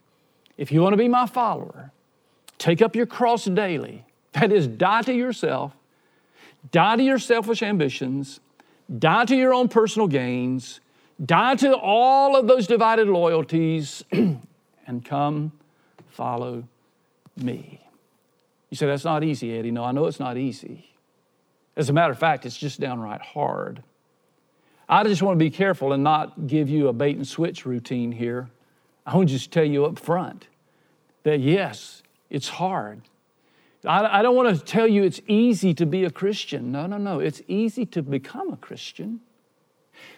If 0.56 0.72
you 0.72 0.82
want 0.82 0.92
to 0.92 0.98
be 0.98 1.08
my 1.08 1.26
follower, 1.26 1.92
take 2.58 2.82
up 2.82 2.96
your 2.96 3.06
cross 3.06 3.44
daily. 3.44 4.04
That 4.32 4.52
is, 4.52 4.66
die 4.66 5.02
to 5.02 5.14
yourself 5.14 5.72
Die 6.70 6.96
to 6.96 7.02
your 7.02 7.18
selfish 7.18 7.62
ambitions, 7.62 8.40
die 8.98 9.24
to 9.24 9.36
your 9.36 9.54
own 9.54 9.68
personal 9.68 10.08
gains, 10.08 10.80
die 11.24 11.54
to 11.56 11.76
all 11.76 12.36
of 12.36 12.46
those 12.46 12.66
divided 12.66 13.08
loyalties, 13.08 14.04
and 14.12 15.04
come 15.04 15.52
follow 16.08 16.64
me. 17.36 17.80
You 18.70 18.76
say, 18.76 18.86
that's 18.86 19.04
not 19.04 19.24
easy, 19.24 19.56
Eddie. 19.56 19.70
No, 19.70 19.84
I 19.84 19.92
know 19.92 20.06
it's 20.06 20.20
not 20.20 20.36
easy. 20.36 20.90
As 21.76 21.88
a 21.88 21.92
matter 21.92 22.12
of 22.12 22.18
fact, 22.18 22.44
it's 22.44 22.56
just 22.56 22.80
downright 22.80 23.20
hard. 23.22 23.82
I 24.88 25.04
just 25.04 25.22
want 25.22 25.38
to 25.38 25.44
be 25.44 25.50
careful 25.50 25.92
and 25.92 26.02
not 26.02 26.46
give 26.46 26.68
you 26.68 26.88
a 26.88 26.92
bait 26.92 27.16
and 27.16 27.26
switch 27.26 27.64
routine 27.64 28.10
here. 28.10 28.48
I 29.06 29.16
want 29.16 29.28
to 29.28 29.34
just 29.34 29.52
tell 29.52 29.64
you 29.64 29.84
up 29.86 29.98
front 29.98 30.48
that 31.22 31.40
yes, 31.40 32.02
it's 32.30 32.48
hard. 32.48 33.02
I, 33.84 34.18
I 34.18 34.22
don't 34.22 34.36
want 34.36 34.56
to 34.56 34.64
tell 34.64 34.86
you 34.86 35.04
it's 35.04 35.20
easy 35.26 35.74
to 35.74 35.86
be 35.86 36.04
a 36.04 36.10
Christian. 36.10 36.72
No, 36.72 36.86
no, 36.86 36.98
no. 36.98 37.20
It's 37.20 37.42
easy 37.48 37.86
to 37.86 38.02
become 38.02 38.52
a 38.52 38.56
Christian. 38.56 39.20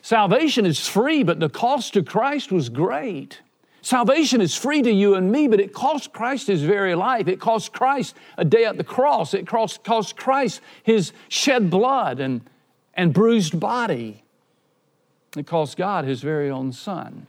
Salvation 0.03 0.67
is 0.67 0.87
free, 0.87 1.23
but 1.23 1.41
the 1.41 1.49
cost 1.49 1.95
to 1.95 2.03
Christ 2.03 2.53
was 2.53 2.69
great. 2.69 3.41
Salvation 3.83 4.41
is 4.41 4.55
free 4.55 4.83
to 4.83 4.93
you 4.93 5.15
and 5.15 5.33
me, 5.33 5.49
but 5.49 5.59
it 5.59 5.73
cost 5.73 6.13
Christ 6.13 6.49
his 6.49 6.63
very 6.63 6.95
life. 6.95 7.29
It 7.29 7.41
cost 7.41 7.73
Christ 7.73 8.15
a 8.37 8.45
day 8.45 8.65
at 8.65 8.77
the 8.77 8.85
cross. 8.85 9.33
It 9.33 9.47
cost, 9.47 9.85
cost 9.85 10.17
Christ 10.17 10.61
his 10.83 11.13
shed 11.29 11.71
blood 11.71 12.21
and, 12.21 12.43
and 12.95 13.15
bruised 13.15 13.59
body. 13.59 14.23
It 15.37 15.47
cost 15.47 15.77
God 15.77 16.05
his 16.05 16.21
very 16.21 16.51
own 16.51 16.73
son. 16.73 17.27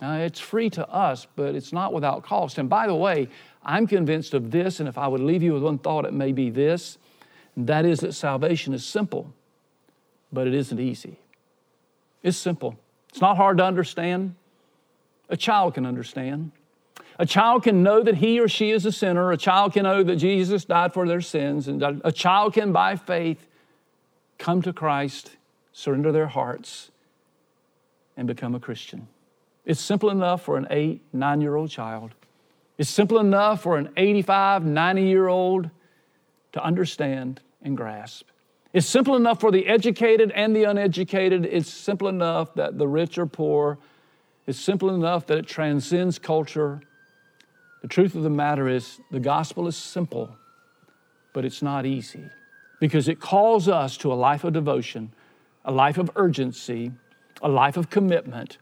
Uh, 0.00 0.18
it's 0.20 0.40
free 0.40 0.70
to 0.70 0.88
us, 0.88 1.26
but 1.36 1.54
it's 1.54 1.72
not 1.72 1.92
without 1.92 2.22
cost. 2.22 2.58
And 2.58 2.68
by 2.68 2.86
the 2.86 2.94
way, 2.94 3.28
I'm 3.62 3.86
convinced 3.86 4.34
of 4.34 4.50
this, 4.50 4.80
and 4.80 4.88
if 4.88 4.96
I 4.96 5.08
would 5.08 5.20
leave 5.20 5.42
you 5.42 5.52
with 5.52 5.62
one 5.62 5.78
thought, 5.78 6.04
it 6.04 6.12
may 6.12 6.32
be 6.32 6.50
this 6.50 6.98
that 7.56 7.84
is 7.84 8.00
that 8.00 8.12
salvation 8.12 8.72
is 8.72 8.84
simple, 8.84 9.32
but 10.32 10.46
it 10.46 10.54
isn't 10.54 10.78
easy. 10.78 11.18
It's 12.22 12.36
simple, 12.36 12.76
it's 13.08 13.20
not 13.20 13.36
hard 13.36 13.58
to 13.58 13.64
understand. 13.64 14.34
A 15.28 15.36
child 15.36 15.74
can 15.74 15.84
understand. 15.84 16.52
A 17.18 17.26
child 17.26 17.64
can 17.64 17.82
know 17.82 18.02
that 18.02 18.16
he 18.16 18.38
or 18.40 18.48
she 18.48 18.70
is 18.70 18.86
a 18.86 18.92
sinner. 18.92 19.32
A 19.32 19.36
child 19.36 19.72
can 19.72 19.82
know 19.82 20.02
that 20.04 20.16
Jesus 20.16 20.64
died 20.64 20.94
for 20.94 21.06
their 21.06 21.20
sins. 21.20 21.68
And 21.68 21.82
a 21.82 22.12
child 22.12 22.54
can, 22.54 22.72
by 22.72 22.96
faith, 22.96 23.46
come 24.38 24.62
to 24.62 24.72
Christ, 24.72 25.32
surrender 25.72 26.12
their 26.12 26.28
hearts, 26.28 26.90
and 28.16 28.26
become 28.26 28.54
a 28.54 28.60
Christian. 28.60 29.08
It's 29.64 29.80
simple 29.80 30.10
enough 30.10 30.42
for 30.42 30.56
an 30.56 30.66
eight, 30.70 31.02
nine 31.12 31.40
year 31.40 31.56
old 31.56 31.70
child. 31.70 32.14
It's 32.78 32.88
simple 32.88 33.18
enough 33.18 33.62
for 33.62 33.76
an 33.76 33.90
85, 33.96 34.64
90 34.64 35.02
year 35.02 35.26
old 35.26 35.70
to 36.52 36.62
understand 36.62 37.40
and 37.60 37.76
grasp. 37.76 38.28
It's 38.72 38.86
simple 38.86 39.16
enough 39.16 39.40
for 39.40 39.50
the 39.50 39.66
educated 39.66 40.30
and 40.30 40.54
the 40.54 40.64
uneducated. 40.64 41.44
It's 41.44 41.68
simple 41.68 42.08
enough 42.08 42.54
that 42.54 42.78
the 42.78 42.86
rich 42.86 43.18
or 43.18 43.26
poor. 43.26 43.78
It's 44.46 44.60
simple 44.60 44.94
enough 44.94 45.26
that 45.26 45.38
it 45.38 45.46
transcends 45.46 46.18
culture. 46.18 46.80
The 47.82 47.88
truth 47.88 48.14
of 48.14 48.22
the 48.22 48.30
matter 48.30 48.68
is, 48.68 49.00
the 49.10 49.20
gospel 49.20 49.66
is 49.66 49.76
simple, 49.76 50.36
but 51.32 51.44
it's 51.44 51.62
not 51.62 51.84
easy 51.84 52.24
because 52.80 53.08
it 53.08 53.18
calls 53.18 53.68
us 53.68 53.96
to 53.98 54.12
a 54.12 54.14
life 54.14 54.44
of 54.44 54.52
devotion, 54.52 55.12
a 55.64 55.72
life 55.72 55.98
of 55.98 56.10
urgency, 56.14 56.92
a 57.42 57.48
life 57.48 57.76
of 57.76 57.90
commitment, 57.90 58.58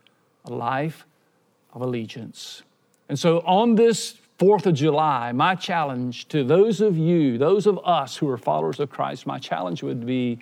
a 0.47 0.53
life 0.53 1.07
of 1.73 1.83
allegiance. 1.83 2.63
And 3.09 3.19
so 3.19 3.39
on 3.41 3.75
this 3.75 4.17
4th 4.39 4.67
of 4.67 4.75
July, 4.75 5.33
my 5.33 5.55
challenge 5.55 6.29
to 6.29 6.45
those 6.45 6.81
of 6.81 6.99
you, 6.99 7.39
those 7.39 7.67
of 7.67 7.79
us 7.85 8.17
who 8.17 8.29
are 8.29 8.37
followers 8.37 8.81
of 8.81 8.91
Christ, 8.91 9.27
my 9.27 9.39
challenge 9.39 9.83
would 9.83 10.05
be 10.05 10.39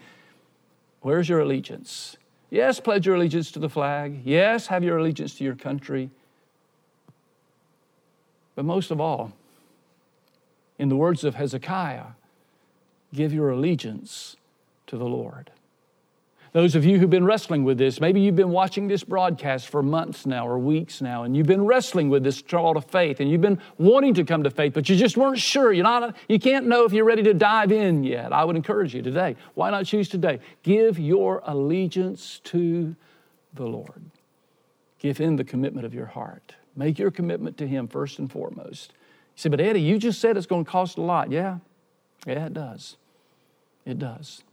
where's 1.01 1.29
your 1.29 1.41
allegiance? 1.41 2.17
Yes, 2.51 2.81
pledge 2.81 3.07
your 3.07 3.17
allegiance 3.17 3.53
to 3.53 3.59
the 3.59 3.69
flag. 3.69 4.21
Yes, 4.25 4.67
have 4.69 4.83
your 4.83 4.99
allegiance 4.99 5.35
to 5.37 5.45
your 5.45 5.55
country. 5.55 6.11
But 8.55 8.65
most 8.65 8.91
of 8.91 9.01
all, 9.01 9.33
in 10.79 10.89
the 10.89 10.97
words 10.97 11.25
of 11.25 11.35
Hezekiah, 11.35 12.07
give 13.13 13.33
your 13.33 13.51
allegiance 13.51 14.37
to 14.87 14.97
the 14.97 15.05
Lord. 15.05 15.51
Those 16.55 16.77
of 16.77 16.85
you 16.85 17.01
who've 17.01 17.11
been 17.11 17.25
wrestling 17.25 17.65
with 17.65 17.79
this, 17.79 18.01
maybe 18.01 18.21
you've 18.21 18.37
been 18.37 18.53
watching 18.53 18.87
this 18.87 19.03
broadcast 19.03 19.69
for 19.69 19.83
months 19.83 20.25
now 20.25 20.47
or 20.47 20.57
weeks 20.57 21.01
now, 21.03 21.25
and 21.25 21.37
you've 21.37 21.49
been 21.49 21.67
wrestling 21.67 22.09
with 22.09 22.23
this 22.23 22.41
call 22.41 22.75
to 22.75 22.81
faith, 22.81 23.19
and 23.19 23.29
you've 23.29 23.41
been 23.41 23.59
wanting 23.77 24.15
to 24.15 24.23
come 24.23 24.45
to 24.45 24.51
faith, 24.51 24.73
but 24.73 24.89
you 24.89 24.95
just 24.95 25.17
weren't 25.17 25.41
sure. 25.41 25.73
You're 25.73 25.83
not, 25.83 26.15
you 26.29 26.39
can't 26.39 26.69
know 26.69 26.85
if 26.85 26.93
you're 26.93 27.05
ready 27.05 27.25
to 27.25 27.35
dive 27.35 27.73
in 27.73 28.05
yet. 28.05 28.33
I 28.33 28.45
would 28.45 28.55
encourage 28.55 28.95
you 28.95 29.03
today. 29.03 29.35
Why 29.55 29.71
not 29.71 29.85
choose 29.85 30.09
today? 30.09 30.39
Give 30.63 30.97
your 30.97 31.43
allegiance 31.45 32.41
to 32.45 32.95
the 33.55 33.67
Lord. 33.67 34.03
Give 35.01 35.19
Him 35.19 35.35
the 35.35 35.45
commitment 35.45 35.85
of 35.85 35.93
your 35.93 36.07
heart. 36.07 36.55
Make 36.77 37.01
your 37.01 37.11
commitment 37.11 37.59
to 37.59 37.67
Him 37.67 37.89
first 37.89 38.21
and 38.21 38.31
foremost. 38.31 38.93
You 38.93 39.41
say, 39.41 39.49
but 39.49 39.61
Eddie, 39.61 39.83
you 39.83 39.99
just 39.99 40.21
said 40.21 40.37
it's 40.37 40.47
going 40.47 40.65
to 40.65 40.71
cost 40.71 40.99
a 40.99 41.03
lot. 41.03 41.33
Yeah, 41.33 41.59
yeah, 42.29 42.47
it 42.47 42.55
does. 42.55 42.97
It 43.85 43.99
does. 43.99 44.45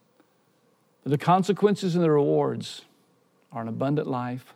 The 1.03 1.17
consequences 1.17 1.95
and 1.95 2.03
the 2.03 2.11
rewards 2.11 2.83
are 3.51 3.61
an 3.61 3.67
abundant 3.67 4.07
life, 4.07 4.53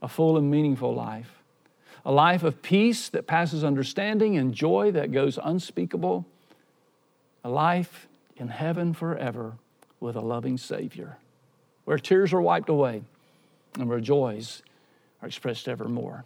a 0.00 0.08
full 0.08 0.36
and 0.36 0.50
meaningful 0.50 0.94
life, 0.94 1.42
a 2.04 2.12
life 2.12 2.42
of 2.42 2.62
peace 2.62 3.08
that 3.10 3.26
passes 3.26 3.64
understanding 3.64 4.36
and 4.36 4.54
joy 4.54 4.92
that 4.92 5.12
goes 5.12 5.38
unspeakable, 5.42 6.24
a 7.44 7.48
life 7.48 8.06
in 8.36 8.48
heaven 8.48 8.94
forever 8.94 9.54
with 10.00 10.16
a 10.16 10.20
loving 10.20 10.56
Savior, 10.56 11.16
where 11.84 11.98
tears 11.98 12.32
are 12.32 12.40
wiped 12.40 12.68
away 12.68 13.02
and 13.78 13.88
where 13.88 14.00
joys 14.00 14.62
are 15.20 15.28
expressed 15.28 15.68
evermore. 15.68 16.24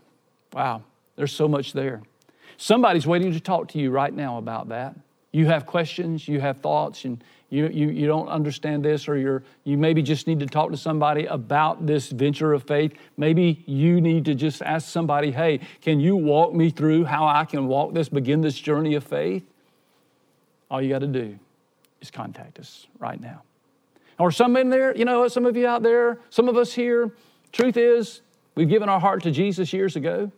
Wow, 0.53 0.83
there's 1.17 1.33
so 1.33 1.49
much 1.49 1.73
there. 1.73 2.03
Somebody's 2.57 3.07
waiting 3.07 3.33
to 3.33 3.41
talk 3.41 3.69
to 3.69 3.79
you 3.79 3.91
right 3.91 4.13
now 4.13 4.39
about 4.39 4.69
that. 4.69 4.97
You 5.33 5.47
have 5.47 5.67
questions, 5.67 6.27
you 6.27 6.41
have 6.41 6.59
thoughts, 6.59 7.05
and 7.05 7.23
you, 7.51 7.69
you, 7.69 7.89
you 7.91 8.07
don't 8.07 8.29
understand 8.29 8.85
this, 8.85 9.07
or 9.07 9.17
you're, 9.17 9.43
you 9.65 9.77
maybe 9.77 10.03
just 10.03 10.27
need 10.27 10.41
to 10.41 10.47
talk 10.47 10.71
to 10.71 10.77
somebody 10.77 11.27
about 11.27 11.87
this 11.87 12.09
venture 12.09 12.53
of 12.53 12.65
faith. 12.65 12.95
Maybe 13.17 13.63
you 13.67 14.01
need 14.01 14.25
to 14.25 14.35
just 14.35 14.63
ask 14.63 14.89
somebody, 14.89 15.31
hey, 15.31 15.61
can 15.81 16.01
you 16.01 16.17
walk 16.17 16.55
me 16.55 16.71
through 16.71 17.05
how 17.05 17.27
I 17.27 17.45
can 17.45 17.67
walk 17.67 17.93
this, 17.93 18.09
begin 18.09 18.41
this 18.41 18.59
journey 18.59 18.95
of 18.95 19.05
faith? 19.05 19.45
All 20.71 20.83
you 20.83 20.89
got 20.89 21.01
to 21.01 21.07
do 21.07 21.39
is 22.01 22.11
contact 22.11 22.59
us 22.59 22.87
right 22.99 23.21
now. 23.21 23.43
Or 24.19 24.31
some 24.31 24.57
in 24.57 24.71
there, 24.71 24.97
you 24.97 25.05
know, 25.05 25.29
some 25.29 25.47
of 25.47 25.57
you 25.57 25.67
out 25.67 25.83
there, 25.83 26.19
some 26.31 26.49
of 26.49 26.57
us 26.57 26.73
here, 26.73 27.13
truth 27.53 27.77
is, 27.77 28.23
we've 28.55 28.69
given 28.69 28.89
our 28.89 28.99
heart 28.99 29.23
to 29.25 29.31
Jesus 29.31 29.73
years 29.73 29.95
ago. 29.95 30.33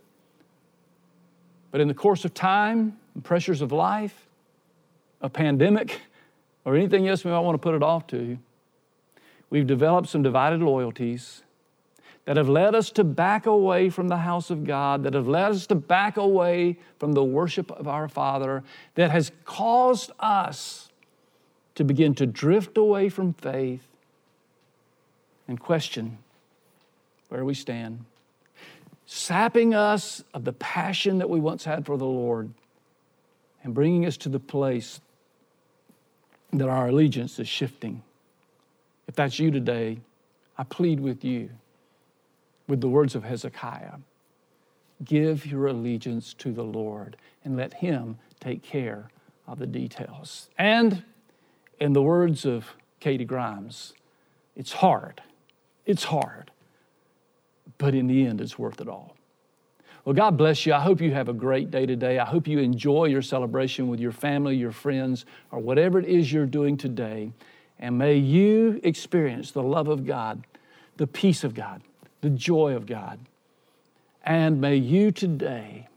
But 1.70 1.80
in 1.80 1.88
the 1.88 1.94
course 1.94 2.24
of 2.24 2.34
time 2.34 2.98
and 3.14 3.24
pressures 3.24 3.62
of 3.62 3.72
life, 3.72 4.27
a 5.20 5.28
pandemic, 5.28 6.00
or 6.64 6.76
anything 6.76 7.08
else 7.08 7.24
we 7.24 7.30
might 7.30 7.40
want 7.40 7.54
to 7.54 7.58
put 7.58 7.74
it 7.74 7.82
off 7.82 8.06
to, 8.08 8.38
we've 9.50 9.66
developed 9.66 10.08
some 10.08 10.22
divided 10.22 10.60
loyalties 10.60 11.42
that 12.24 12.36
have 12.36 12.48
led 12.48 12.74
us 12.74 12.90
to 12.90 13.02
back 13.02 13.46
away 13.46 13.88
from 13.88 14.08
the 14.08 14.18
house 14.18 14.50
of 14.50 14.64
God, 14.64 15.02
that 15.04 15.14
have 15.14 15.26
led 15.26 15.50
us 15.50 15.66
to 15.66 15.74
back 15.74 16.18
away 16.18 16.76
from 16.98 17.12
the 17.12 17.24
worship 17.24 17.70
of 17.70 17.88
our 17.88 18.06
Father, 18.06 18.62
that 18.96 19.10
has 19.10 19.32
caused 19.46 20.10
us 20.20 20.90
to 21.74 21.84
begin 21.84 22.14
to 22.14 22.26
drift 22.26 22.76
away 22.76 23.08
from 23.08 23.32
faith 23.32 23.88
and 25.48 25.58
question 25.58 26.18
where 27.30 27.46
we 27.46 27.54
stand, 27.54 28.04
sapping 29.06 29.74
us 29.74 30.22
of 30.34 30.44
the 30.44 30.52
passion 30.52 31.16
that 31.18 31.30
we 31.30 31.40
once 31.40 31.64
had 31.64 31.86
for 31.86 31.96
the 31.96 32.04
Lord 32.04 32.50
and 33.64 33.72
bringing 33.72 34.04
us 34.04 34.18
to 34.18 34.28
the 34.28 34.38
place 34.38 35.00
that 36.52 36.68
our 36.68 36.88
allegiance 36.88 37.38
is 37.38 37.48
shifting. 37.48 38.02
If 39.06 39.14
that's 39.14 39.38
you 39.38 39.50
today, 39.50 39.98
I 40.56 40.64
plead 40.64 41.00
with 41.00 41.24
you 41.24 41.50
with 42.66 42.80
the 42.80 42.88
words 42.88 43.14
of 43.14 43.24
Hezekiah 43.24 43.98
give 45.04 45.46
your 45.46 45.66
allegiance 45.66 46.34
to 46.34 46.52
the 46.52 46.64
Lord 46.64 47.16
and 47.44 47.56
let 47.56 47.74
Him 47.74 48.18
take 48.40 48.62
care 48.62 49.08
of 49.46 49.58
the 49.58 49.66
details. 49.66 50.50
And 50.58 51.02
in 51.80 51.92
the 51.92 52.02
words 52.02 52.44
of 52.44 52.74
Katie 53.00 53.24
Grimes, 53.24 53.94
it's 54.56 54.72
hard. 54.72 55.22
It's 55.86 56.04
hard. 56.04 56.50
But 57.78 57.94
in 57.94 58.08
the 58.08 58.26
end, 58.26 58.40
it's 58.40 58.58
worth 58.58 58.80
it 58.80 58.88
all. 58.88 59.14
Well, 60.08 60.14
God 60.14 60.38
bless 60.38 60.64
you. 60.64 60.72
I 60.72 60.80
hope 60.80 61.02
you 61.02 61.12
have 61.12 61.28
a 61.28 61.34
great 61.34 61.70
day 61.70 61.84
today. 61.84 62.18
I 62.18 62.24
hope 62.24 62.48
you 62.48 62.60
enjoy 62.60 63.08
your 63.08 63.20
celebration 63.20 63.88
with 63.88 64.00
your 64.00 64.10
family, 64.10 64.56
your 64.56 64.72
friends, 64.72 65.26
or 65.52 65.58
whatever 65.58 65.98
it 65.98 66.06
is 66.06 66.32
you're 66.32 66.46
doing 66.46 66.78
today. 66.78 67.30
And 67.78 67.98
may 67.98 68.14
you 68.16 68.80
experience 68.82 69.50
the 69.50 69.62
love 69.62 69.86
of 69.86 70.06
God, 70.06 70.46
the 70.96 71.06
peace 71.06 71.44
of 71.44 71.52
God, 71.52 71.82
the 72.22 72.30
joy 72.30 72.74
of 72.74 72.86
God. 72.86 73.20
And 74.24 74.62
may 74.62 74.76
you 74.76 75.10
today 75.10 75.88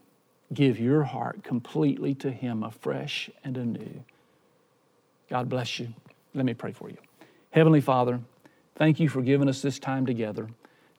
give 0.54 0.78
your 0.78 1.04
heart 1.04 1.46
completely 1.46 2.14
to 2.16 2.32
Him 2.32 2.64
afresh 2.64 3.30
and 3.46 3.56
anew. 3.56 4.04
God 5.30 5.48
bless 5.48 5.80
you. 5.80 5.88
Let 6.34 6.44
me 6.44 6.54
pray 6.54 6.74
for 6.74 6.90
you. 6.90 6.98
Heavenly 7.52 7.80
Father, 7.80 8.20
thank 8.76 9.00
you 9.00 9.08
for 9.08 9.22
giving 9.22 9.48
us 9.48 9.62
this 9.62 9.80
time 9.80 10.06
together. 10.06 10.50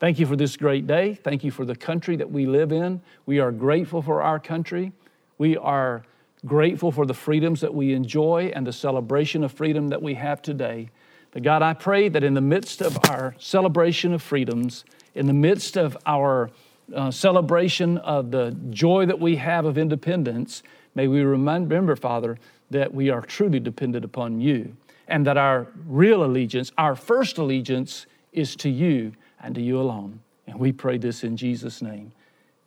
Thank 0.03 0.19
you 0.19 0.27
for 0.27 0.35
this 0.35 0.57
great 0.57 0.89
day. 0.89 1.15
Thank 1.15 1.45
you 1.45 1.53
for 1.53 1.65
the 1.65 1.77
country 1.77 2.17
that 2.17 2.29
we 2.29 2.45
live 2.45 2.73
in. 2.73 3.01
We 3.25 3.39
are 3.39 3.53
grateful 3.53 4.03
for 4.03 4.21
our 4.21 4.41
country. 4.41 4.91
We 5.39 5.57
are 5.57 6.03
grateful 6.45 6.91
for 6.91 7.07
the 7.07 7.15
freedoms 7.15 7.61
that 7.61 7.73
we 7.73 7.93
enjoy 7.93 8.51
and 8.53 8.67
the 8.67 8.73
celebration 8.73 9.45
of 9.45 9.53
freedom 9.53 9.87
that 9.91 10.03
we 10.03 10.15
have 10.15 10.43
today. 10.43 10.89
But 11.31 11.45
God, 11.45 11.63
I 11.63 11.75
pray 11.75 12.09
that 12.09 12.25
in 12.25 12.35
the 12.35 12.41
midst 12.41 12.83
of 12.83 12.99
our 13.11 13.37
celebration 13.39 14.13
of 14.13 14.23
freedoms, 14.23 14.85
in 15.15 15.27
the 15.27 15.33
midst 15.33 15.77
of 15.77 15.97
our 16.05 16.51
uh, 16.93 17.13
celebration 17.13 17.99
of 17.99 18.33
the 18.33 18.57
joy 18.71 19.07
that 19.07 19.21
we 19.21 19.37
have 19.37 19.67
of 19.67 19.79
independence, 19.79 20.65
may 20.97 21.07
we 21.07 21.21
remember, 21.21 21.95
Father, 21.95 22.41
that 22.73 22.93
we 22.93 23.09
are 23.09 23.21
truly 23.21 23.61
dependent 23.61 24.05
upon 24.05 24.41
you 24.41 24.77
and 25.07 25.25
that 25.29 25.37
our 25.37 25.69
real 25.87 26.25
allegiance, 26.25 26.73
our 26.77 26.97
first 26.97 27.39
allegiance, 27.39 28.07
is 28.33 28.57
to 28.57 28.69
you 28.69 29.13
and 29.43 29.55
to 29.55 29.61
you 29.61 29.81
alone. 29.81 30.21
And 30.47 30.59
we 30.59 30.73
pray 30.73 30.99
this 30.99 31.25
in 31.25 31.37
Jesus' 31.37 31.83
name. 31.83 32.13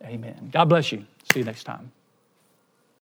Amen. 0.02 0.50
God 0.52 0.66
bless 0.66 0.92
you. 0.92 1.04
See 1.24 1.40
you 1.40 1.44
next 1.44 1.64
time. 1.64 1.92